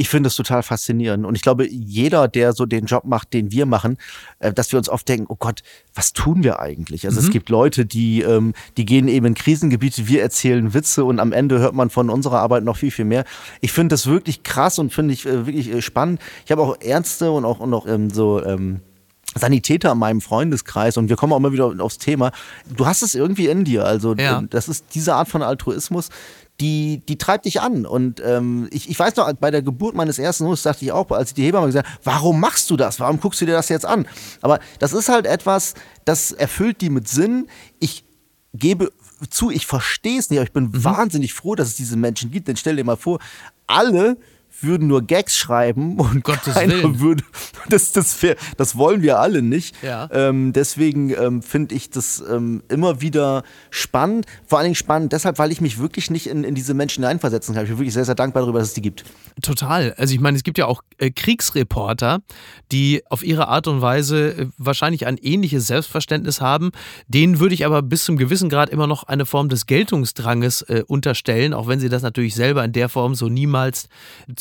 [0.00, 1.26] ich finde es total faszinierend.
[1.26, 3.98] Und ich glaube, jeder, der so den Job macht, den wir machen,
[4.38, 5.60] äh, dass wir uns oft denken, oh Gott,
[5.94, 7.04] was tun wir eigentlich?
[7.04, 7.26] Also mhm.
[7.26, 11.32] es gibt Leute, die, ähm, die gehen eben in Krisengebiete, wir erzählen Witze und am
[11.32, 13.26] Ende hört man von unserer Arbeit noch viel, viel mehr.
[13.60, 16.18] Ich finde das wirklich krass und finde ich äh, wirklich äh, spannend.
[16.46, 18.80] Ich habe auch Ärzte und auch, und auch ähm, so ähm,
[19.34, 22.32] Sanitäter in meinem Freundeskreis und wir kommen auch immer wieder aufs Thema.
[22.68, 23.84] Du hast es irgendwie in dir.
[23.84, 24.42] Also ja.
[24.48, 26.08] das ist diese Art von Altruismus,
[26.60, 27.86] die, die treibt dich an.
[27.86, 31.10] Und ähm, ich, ich weiß noch, bei der Geburt meines ersten Sohnes dachte ich auch,
[31.10, 33.00] als ich die Hebamme gesagt habe, warum machst du das?
[33.00, 34.06] Warum guckst du dir das jetzt an?
[34.42, 37.46] Aber das ist halt etwas, das erfüllt die mit Sinn.
[37.78, 38.04] Ich
[38.52, 38.92] gebe
[39.30, 40.84] zu, ich verstehe es nicht, aber ich bin mhm.
[40.84, 42.48] wahnsinnig froh, dass es diese Menschen gibt.
[42.48, 43.20] Denn stell dir mal vor,
[43.66, 44.16] alle
[44.62, 47.00] würden nur Gags schreiben und Gottes keiner Willen.
[47.00, 47.24] würde.
[47.68, 48.18] Das, das,
[48.56, 49.74] das wollen wir alle nicht.
[49.82, 50.08] Ja.
[50.12, 54.26] Ähm, deswegen ähm, finde ich das ähm, immer wieder spannend.
[54.46, 57.54] Vor allen Dingen spannend deshalb, weil ich mich wirklich nicht in, in diese Menschen hineinversetzen
[57.54, 57.64] kann.
[57.64, 59.04] Ich bin wirklich sehr, sehr dankbar darüber, dass es die gibt.
[59.42, 59.94] Total.
[59.96, 62.20] Also ich meine, es gibt ja auch äh, Kriegsreporter,
[62.72, 66.70] die auf ihre Art und Weise äh, wahrscheinlich ein ähnliches Selbstverständnis haben.
[67.08, 70.82] Denen würde ich aber bis zum gewissen Grad immer noch eine Form des Geltungsdranges äh,
[70.86, 73.88] unterstellen, auch wenn sie das natürlich selber in der Form so niemals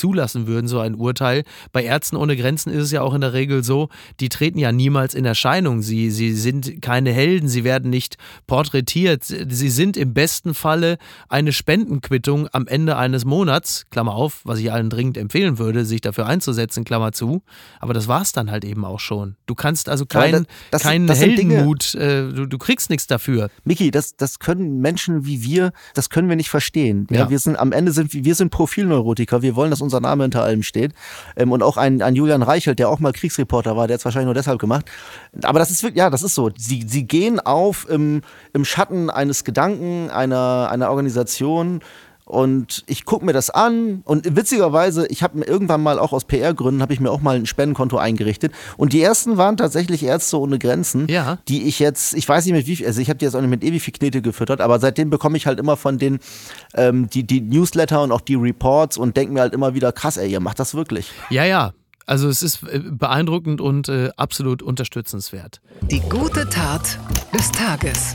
[0.09, 1.43] zulassen würden, so ein Urteil.
[1.71, 4.71] Bei Ärzten ohne Grenzen ist es ja auch in der Regel so, die treten ja
[4.71, 5.83] niemals in Erscheinung.
[5.83, 8.17] Sie, sie sind keine Helden, sie werden nicht
[8.47, 9.23] porträtiert.
[9.23, 14.71] Sie sind im besten Falle eine Spendenquittung am Ende eines Monats, Klammer auf, was ich
[14.71, 17.43] allen dringend empfehlen würde, sich dafür einzusetzen, Klammer zu.
[17.79, 19.35] Aber das war es dann halt eben auch schon.
[19.45, 23.51] Du kannst also keinen das, kein Heldenmut, äh, du, du, kriegst nichts dafür.
[23.63, 27.05] Miki, das, das können Menschen wie wir, das können wir nicht verstehen.
[27.11, 27.19] Ja.
[27.19, 27.29] ja.
[27.29, 29.43] wir sind am Ende sind wir sind Profilneurotiker.
[29.43, 30.93] Wir wollen, dass unser Name hinter allem steht.
[31.35, 34.05] Ähm, und auch ein, ein Julian Reichelt, der auch mal Kriegsreporter war, der hat es
[34.05, 34.85] wahrscheinlich nur deshalb gemacht.
[35.43, 36.49] Aber das ist wirklich, ja, das ist so.
[36.57, 38.21] Sie, sie gehen auf im,
[38.53, 41.81] im Schatten eines Gedanken, einer, einer Organisation
[42.29, 46.25] und ich gucke mir das an und witzigerweise, ich habe mir irgendwann mal auch aus
[46.25, 48.53] PR-Gründen, habe ich mir auch mal ein Spendenkonto eingerichtet.
[48.77, 51.39] Und die ersten waren tatsächlich Ärzte ohne Grenzen, ja.
[51.47, 53.41] die ich jetzt, ich weiß nicht mit wie viel, also ich habe die jetzt auch
[53.41, 56.19] nicht mit ewig viel Knete gefüttert, aber seitdem bekomme ich halt immer von den,
[56.75, 60.17] ähm, die, die Newsletter und auch die Reports und denke mir halt immer wieder, krass,
[60.17, 61.11] ey, ihr macht das wirklich.
[61.31, 61.73] Ja, ja,
[62.05, 65.61] also es ist äh, beeindruckend und äh, absolut unterstützenswert.
[65.89, 66.99] Die gute Tat
[67.33, 68.13] des Tages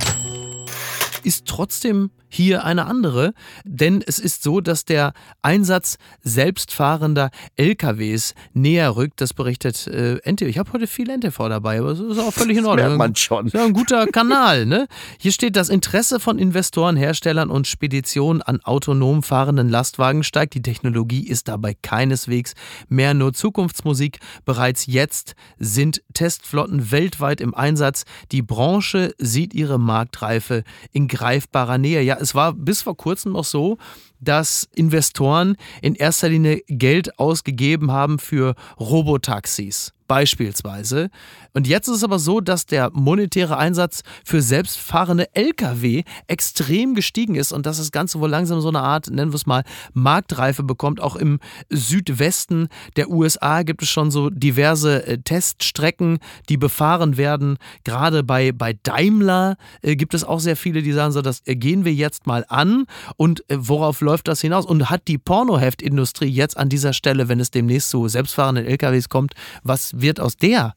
[1.24, 3.33] ist trotzdem hier eine andere,
[3.64, 9.20] denn es ist so, dass der Einsatz selbstfahrender LKWs näher rückt.
[9.20, 10.49] Das berichtet äh, NTV.
[10.49, 12.90] Ich habe heute viel NTV dabei, aber das ist auch völlig in Ordnung.
[12.90, 13.49] Das man schon.
[13.49, 14.66] Ja, ein guter Kanal.
[14.66, 14.87] Ne?
[15.18, 20.55] Hier steht, das Interesse von Investoren, Herstellern und Speditionen an autonom fahrenden Lastwagen steigt.
[20.55, 22.55] Die Technologie ist dabei keineswegs
[22.88, 24.18] mehr nur Zukunftsmusik.
[24.44, 28.05] Bereits jetzt sind Testflotten weltweit im Einsatz.
[28.33, 32.03] Die Branche sieht ihre Marktreife in greifbarer Nähe.
[32.03, 33.78] Ja, es war bis vor kurzem noch so,
[34.24, 41.10] dass Investoren in erster Linie Geld ausgegeben haben für Robotaxis beispielsweise.
[41.54, 47.34] Und jetzt ist es aber so, dass der monetäre Einsatz für selbstfahrende Lkw extrem gestiegen
[47.34, 50.62] ist und dass das Ganze wohl langsam so eine Art, nennen wir es mal, Marktreife
[50.62, 51.00] bekommt.
[51.00, 51.38] Auch im
[51.70, 57.58] Südwesten der USA gibt es schon so diverse äh, Teststrecken, die befahren werden.
[57.84, 61.56] Gerade bei, bei Daimler äh, gibt es auch sehr viele, die sagen so, das äh,
[61.56, 64.66] gehen wir jetzt mal an und worauf läuft das hinaus?
[64.66, 69.35] Und hat die Pornoheftindustrie jetzt an dieser Stelle, wenn es demnächst zu selbstfahrenden LKWs kommt,
[69.62, 70.74] was wird aus der?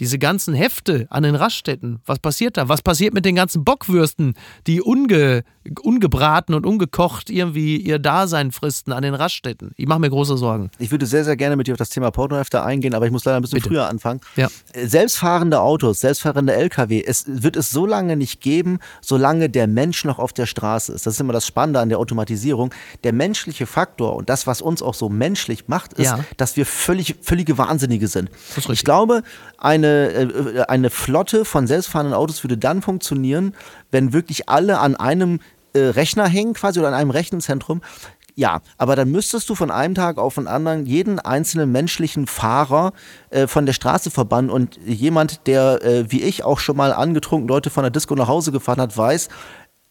[0.00, 2.68] Diese ganzen Hefte an den Raststätten, was passiert da?
[2.68, 4.34] Was passiert mit den ganzen Bockwürsten,
[4.66, 5.42] die unge,
[5.82, 9.72] ungebraten und ungekocht irgendwie ihr Dasein fristen an den Raststätten?
[9.76, 10.70] Ich mache mir große Sorgen.
[10.78, 13.24] Ich würde sehr, sehr gerne mit dir auf das Thema Pornohefte eingehen, aber ich muss
[13.24, 13.68] leider ein bisschen Bitte.
[13.70, 14.20] früher anfangen.
[14.36, 14.48] Ja.
[14.74, 20.18] Selbstfahrende Autos, selbstfahrende Lkw, es wird es so lange nicht geben, solange der Mensch noch
[20.18, 21.06] auf der Straße ist.
[21.06, 22.72] Das ist immer das Spannende an der Automatisierung.
[23.04, 26.20] Der menschliche Faktor und das, was uns auch so menschlich macht, ist, Ja.
[26.36, 28.30] dass wir völlig, völlige Wahnsinnige sind.
[28.70, 29.22] Ich glaube,
[29.58, 33.54] eine, äh, eine Flotte von selbstfahrenden Autos würde dann funktionieren,
[33.90, 35.40] wenn wirklich alle an einem
[35.72, 37.82] äh, Rechner hängen, quasi oder an einem Rechenzentrum.
[38.34, 42.92] Ja, aber dann müsstest du von einem Tag auf den anderen jeden einzelnen menschlichen Fahrer
[43.30, 47.48] äh, von der Straße verbannen und jemand, der äh, wie ich auch schon mal angetrunken
[47.48, 49.28] Leute von der Disco nach Hause gefahren hat, weiß,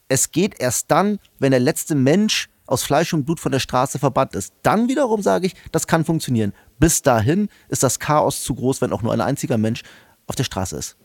[0.08, 3.98] es geht erst dann, wenn der letzte Mensch aus Fleisch und Blut von der Straße
[3.98, 4.54] verbannt ist.
[4.62, 6.54] Dann wiederum sage ich, das kann funktionieren.
[6.80, 9.82] Bis dahin ist das Chaos zu groß, wenn auch nur ein einziger Mensch
[10.28, 10.98] auf der Straße ist.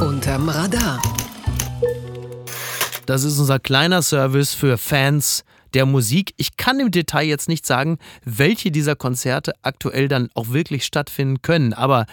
[0.00, 1.00] Unterm Radar.
[3.06, 6.34] Das ist unser kleiner Service für Fans der Musik.
[6.38, 11.42] Ich kann im Detail jetzt nicht sagen, welche dieser Konzerte aktuell dann auch wirklich stattfinden
[11.42, 12.06] können, aber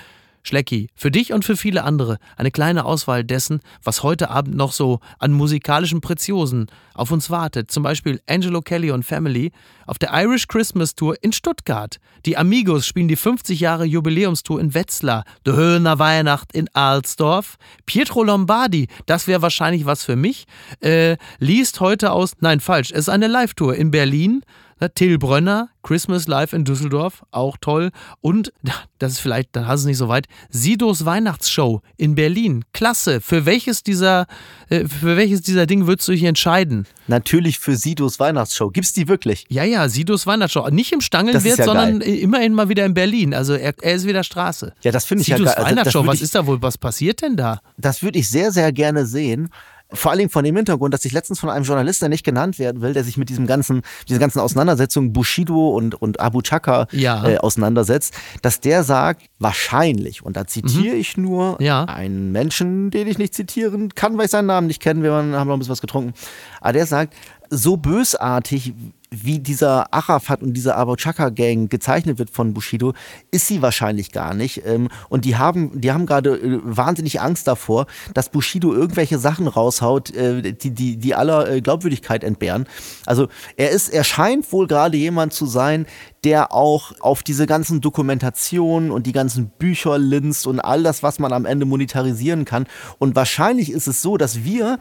[0.43, 4.73] Schlecki, für dich und für viele andere eine kleine Auswahl dessen, was heute Abend noch
[4.73, 7.71] so an musikalischen Preziosen auf uns wartet.
[7.71, 9.51] Zum Beispiel Angelo Kelly und Family
[9.87, 11.97] auf der Irish Christmas Tour in Stuttgart.
[12.25, 15.23] Die Amigos spielen die 50 Jahre Jubiläumstour in Wetzlar.
[15.45, 17.57] Der Höhner Weihnacht in Alsdorf.
[17.85, 20.45] Pietro Lombardi, das wäre wahrscheinlich was für mich,
[20.81, 24.43] äh, liest heute aus, nein falsch, es ist eine Live-Tour in Berlin.
[24.79, 27.91] Na, Till Brönner, Christmas Live in Düsseldorf, auch toll.
[28.21, 28.51] Und,
[28.99, 32.63] das ist vielleicht, dann hast du es nicht so weit, Sidos Weihnachtsshow in Berlin.
[32.73, 33.21] Klasse.
[33.21, 34.25] Für welches dieser,
[34.69, 36.85] äh, für welches dieser Ding würdest du dich entscheiden?
[37.07, 38.69] Natürlich für Sidos Weihnachtsshow.
[38.69, 39.45] Gibt's die wirklich?
[39.49, 40.69] Ja, ja, Sidos Weihnachtsshow.
[40.69, 43.33] Nicht im Stangelwirt, ja sondern immerhin mal wieder in Berlin.
[43.33, 44.73] Also er, er ist wieder Straße.
[44.83, 45.63] Ja, das finde ich ja Sidos geil.
[45.63, 47.59] Also das Weihnachtsshow, was ich- ist da wohl, was passiert denn da?
[47.77, 49.49] Das würde ich sehr, sehr gerne sehen.
[49.93, 52.59] Vor allen Dingen von dem Hintergrund, dass ich letztens von einem Journalist, der nicht genannt
[52.59, 56.87] werden will, der sich mit diesem ganzen, diese ganzen Auseinandersetzungen Bushido und, und Abu Chaka
[56.91, 57.27] Ja.
[57.27, 61.65] äh, auseinandersetzt, dass der sagt, wahrscheinlich, und da zitiere ich nur Mhm.
[61.65, 61.83] Ja.
[61.85, 65.31] einen Menschen, den ich nicht zitieren kann, weil ich seinen Namen nicht kenne, wir haben
[65.31, 66.13] noch ein bisschen was getrunken,
[66.61, 67.13] aber der sagt,
[67.49, 68.73] so bösartig
[69.21, 72.93] wie dieser Arafat und diese Abu Chaka Gang gezeichnet wird von Bushido,
[73.31, 74.63] ist sie wahrscheinlich gar nicht.
[74.65, 79.47] Ähm, Und die haben, die haben gerade äh, wahnsinnig Angst davor, dass Bushido irgendwelche Sachen
[79.47, 82.65] raushaut, äh, die, die, die aller äh, Glaubwürdigkeit entbehren.
[83.05, 85.85] Also er ist, er scheint wohl gerade jemand zu sein,
[86.23, 91.19] der auch auf diese ganzen Dokumentationen und die ganzen Bücher linst und all das, was
[91.19, 92.65] man am Ende monetarisieren kann.
[92.97, 94.79] Und wahrscheinlich ist es so, dass wir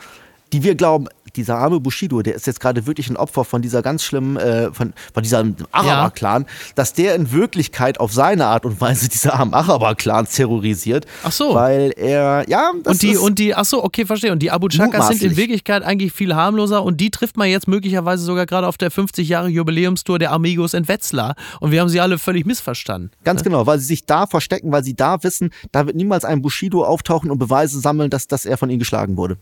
[0.53, 3.83] die wir glauben, dieser arme Bushido, der ist jetzt gerade wirklich ein Opfer von dieser
[3.83, 8.81] ganz schlimmen, äh, von, von diesem Araber-Clan, dass der in Wirklichkeit auf seine Art und
[8.81, 11.07] Weise diese armen Araber-Clans terrorisiert.
[11.23, 11.55] Ach so.
[11.55, 14.33] Weil er, ja, das Und die, ist, und die, ach so, okay, verstehe.
[14.33, 15.37] Und die Abu Chakas sind in.
[15.37, 19.29] Wirklichkeit eigentlich viel harmloser und die trifft man jetzt möglicherweise sogar gerade auf der 50
[19.29, 21.35] Jahre Jubiläumstour der Amigos in Wetzlar.
[21.61, 23.11] Und wir haben sie alle völlig missverstanden.
[23.25, 26.43] Ganz genau, weil sie sich da verstecken, weil sie da wissen, da wird niemals ein
[26.43, 29.37] Bushido auftauchen und Beweise sammeln, dass, dass er von ihnen geschlagen wurde.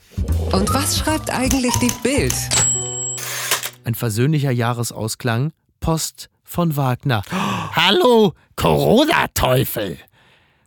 [0.52, 2.34] Und was schreibt eigentlich die Bild?
[3.84, 5.52] Ein versöhnlicher Jahresausklang.
[5.80, 7.22] Post von Wagner.
[7.30, 9.96] Hallo, Corona-Teufel.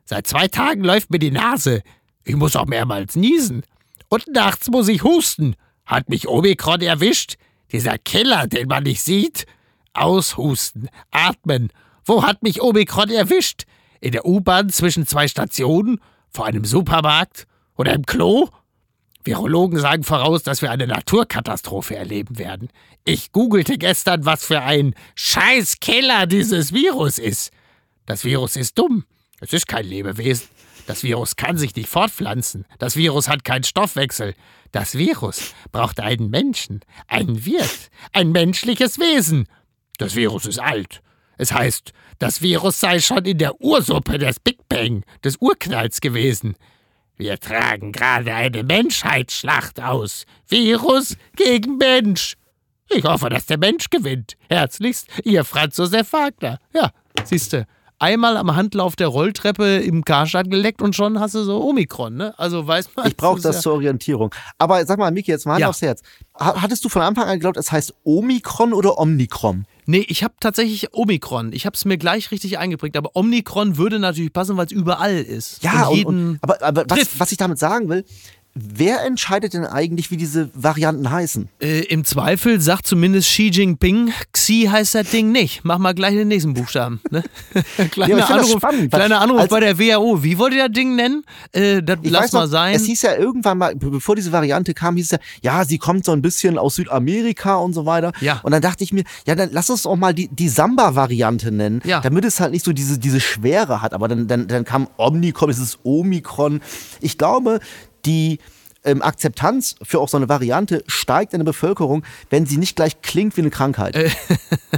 [0.05, 1.83] Seit zwei Tagen läuft mir die Nase.
[2.23, 3.63] Ich muss auch mehrmals niesen.
[4.09, 5.55] Und nachts muss ich husten.
[5.85, 7.35] Hat mich Omikron erwischt?
[7.71, 9.45] Dieser Killer, den man nicht sieht?
[9.93, 11.69] Aushusten, atmen.
[12.05, 13.65] Wo hat mich Omikron erwischt?
[14.01, 15.99] In der U-Bahn zwischen zwei Stationen?
[16.29, 17.45] Vor einem Supermarkt?
[17.75, 18.49] Oder im Klo?
[19.25, 22.69] Virologen sagen voraus, dass wir eine Naturkatastrophe erleben werden.
[23.05, 27.51] Ich googelte gestern, was für ein Scheißkiller dieses Virus ist.
[28.05, 29.05] Das Virus ist dumm.
[29.39, 30.47] Es ist kein Lebewesen.
[30.85, 32.65] Das Virus kann sich nicht fortpflanzen.
[32.79, 34.35] Das Virus hat keinen Stoffwechsel.
[34.71, 39.47] Das Virus braucht einen Menschen, einen Wirt, ein menschliches Wesen.
[39.97, 41.01] Das Virus ist alt.
[41.37, 46.55] Es heißt, das Virus sei schon in der Ursuppe des Big Bang, des Urknalls gewesen.
[47.17, 50.25] Wir tragen gerade eine Menschheitsschlacht aus.
[50.47, 52.35] Virus gegen Mensch.
[52.89, 54.33] Ich hoffe, dass der Mensch gewinnt.
[54.49, 56.59] Herzlichst, Ihr Franz Josef Wagner.
[56.73, 56.91] Ja,
[57.23, 57.65] siehste.
[57.99, 62.37] Einmal am Handlauf der Rolltreppe im Karstadt geleckt und schon hast du so Omikron, ne?
[62.37, 63.07] Also weiß man.
[63.07, 64.33] Ich brauche das ja- zur Orientierung.
[64.57, 65.69] Aber sag mal, Miki, jetzt mal Hand Ja.
[65.69, 66.01] aufs Herz.
[66.37, 69.65] Ha- Hattest du von Anfang an geglaubt, es heißt Omikron oder Omnikron?
[69.85, 71.51] Nee, ich habe tatsächlich Omikron.
[71.53, 72.97] Ich habe es mir gleich richtig eingeprägt.
[72.97, 75.63] Aber Omikron würde natürlich passen, weil es überall ist.
[75.63, 78.05] Ja, und und, und, aber, aber was, was ich damit sagen will,
[78.55, 81.49] wer entscheidet denn eigentlich, wie diese Varianten heißen?
[81.59, 85.61] Äh, Im Zweifel sagt zumindest Xi Jinping, Xi heißt das Ding nicht.
[85.63, 87.01] Mach mal gleich den nächsten Buchstaben.
[87.09, 87.23] Ne?
[87.91, 90.23] kleiner Ja, Anruf, spannend, kleiner Anruf als- bei der WHO.
[90.23, 91.23] Wie wollt ihr das Ding nennen?
[91.51, 92.75] Äh, das lass mal noch, sein.
[92.75, 95.19] Es hieß ja irgendwann mal, be- bevor diese Variante kam, hieß es ja,
[95.59, 98.11] ja, sie kommt so ein bisschen aus Südamerika und so weiter.
[98.21, 98.39] Ja.
[98.43, 101.81] Und dann dachte ich mir, ja, dann lass uns auch mal die, die Samba-Variante nennen,
[101.85, 102.01] Ja.
[102.01, 103.93] damit es halt nicht so diese, diese Schwere hat.
[103.93, 106.61] Aber dann, dann, dann kam Omnicron, es ist Omikron.
[107.01, 107.59] Ich glaube,
[108.05, 108.39] die
[108.85, 113.01] ähm, Akzeptanz für auch so eine Variante steigt in der Bevölkerung, wenn sie nicht gleich
[113.01, 113.95] klingt wie eine Krankheit.
[113.95, 114.09] Äh,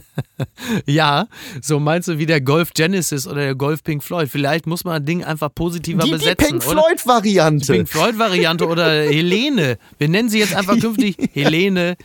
[0.86, 1.28] ja,
[1.61, 4.30] so meinst du wie der Golf Genesis oder der Golf Pink Floyd.
[4.30, 6.59] Vielleicht muss man das Ding einfach positiver die, die besetzen.
[6.59, 6.82] Pink oder?
[6.82, 7.73] Floyd-Variante.
[7.73, 9.78] Pink Floyd Variante oder Helene.
[9.97, 11.95] Wir nennen sie jetzt einfach künftig Helene,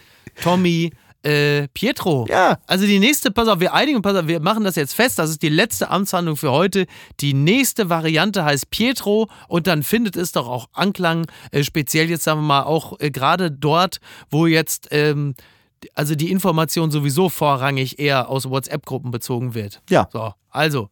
[0.42, 0.92] Tommy,
[1.22, 2.26] äh, Pietro.
[2.28, 2.58] Ja.
[2.66, 5.18] Also die nächste, pass auf, wir einigen, pass auf, wir machen das jetzt fest.
[5.18, 6.86] Das ist die letzte Amtshandlung für heute.
[7.20, 12.24] Die nächste Variante heißt Pietro und dann findet es doch auch Anklang, äh, speziell jetzt
[12.24, 14.00] sagen wir mal auch äh, gerade dort,
[14.30, 15.34] wo jetzt ähm,
[15.94, 19.80] also die Information sowieso vorrangig eher aus WhatsApp-Gruppen bezogen wird.
[19.88, 20.08] Ja.
[20.12, 20.90] So, also.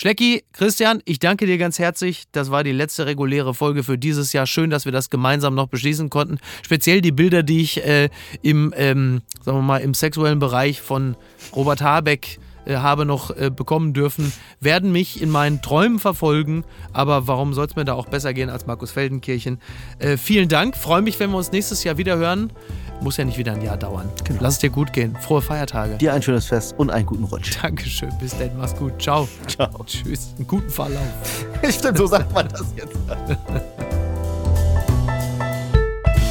[0.00, 2.26] Schlecki, Christian, ich danke dir ganz herzlich.
[2.30, 4.46] Das war die letzte reguläre Folge für dieses Jahr.
[4.46, 6.38] Schön, dass wir das gemeinsam noch beschließen konnten.
[6.62, 8.08] Speziell die Bilder, die ich äh,
[8.40, 11.16] im, ähm, sagen wir mal, im sexuellen Bereich von
[11.52, 16.62] Robert Habeck äh, habe noch äh, bekommen dürfen, werden mich in meinen Träumen verfolgen.
[16.92, 19.58] Aber warum soll es mir da auch besser gehen als Markus Feldenkirchen?
[19.98, 20.76] Äh, vielen Dank.
[20.76, 22.52] Freue mich, wenn wir uns nächstes Jahr wieder hören.
[23.00, 24.08] Muss ja nicht wieder ein Jahr dauern.
[24.24, 24.40] Genau.
[24.42, 25.16] Lass es dir gut gehen.
[25.20, 25.96] Frohe Feiertage.
[25.98, 27.58] Dir ein schönes Fest und einen guten Rutsch.
[27.62, 28.10] Dankeschön.
[28.18, 28.50] Bis dann.
[28.58, 29.00] Mach's gut.
[29.00, 29.28] Ciao.
[29.46, 29.70] Ciao.
[29.86, 30.34] Tschüss.
[30.36, 31.46] Einen guten Verlauf.
[31.70, 32.96] Stimmt, so sagt man das jetzt.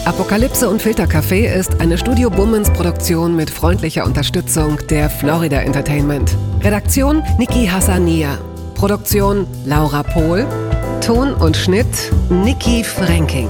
[0.07, 6.34] Apokalypse und Filtercafé ist eine Studio Bummens Produktion mit freundlicher Unterstützung der Florida Entertainment.
[6.61, 8.38] Redaktion Niki Hassania.
[8.76, 10.47] Produktion Laura Pohl.
[11.01, 11.88] Ton und Schnitt
[12.30, 13.49] Niki Franking.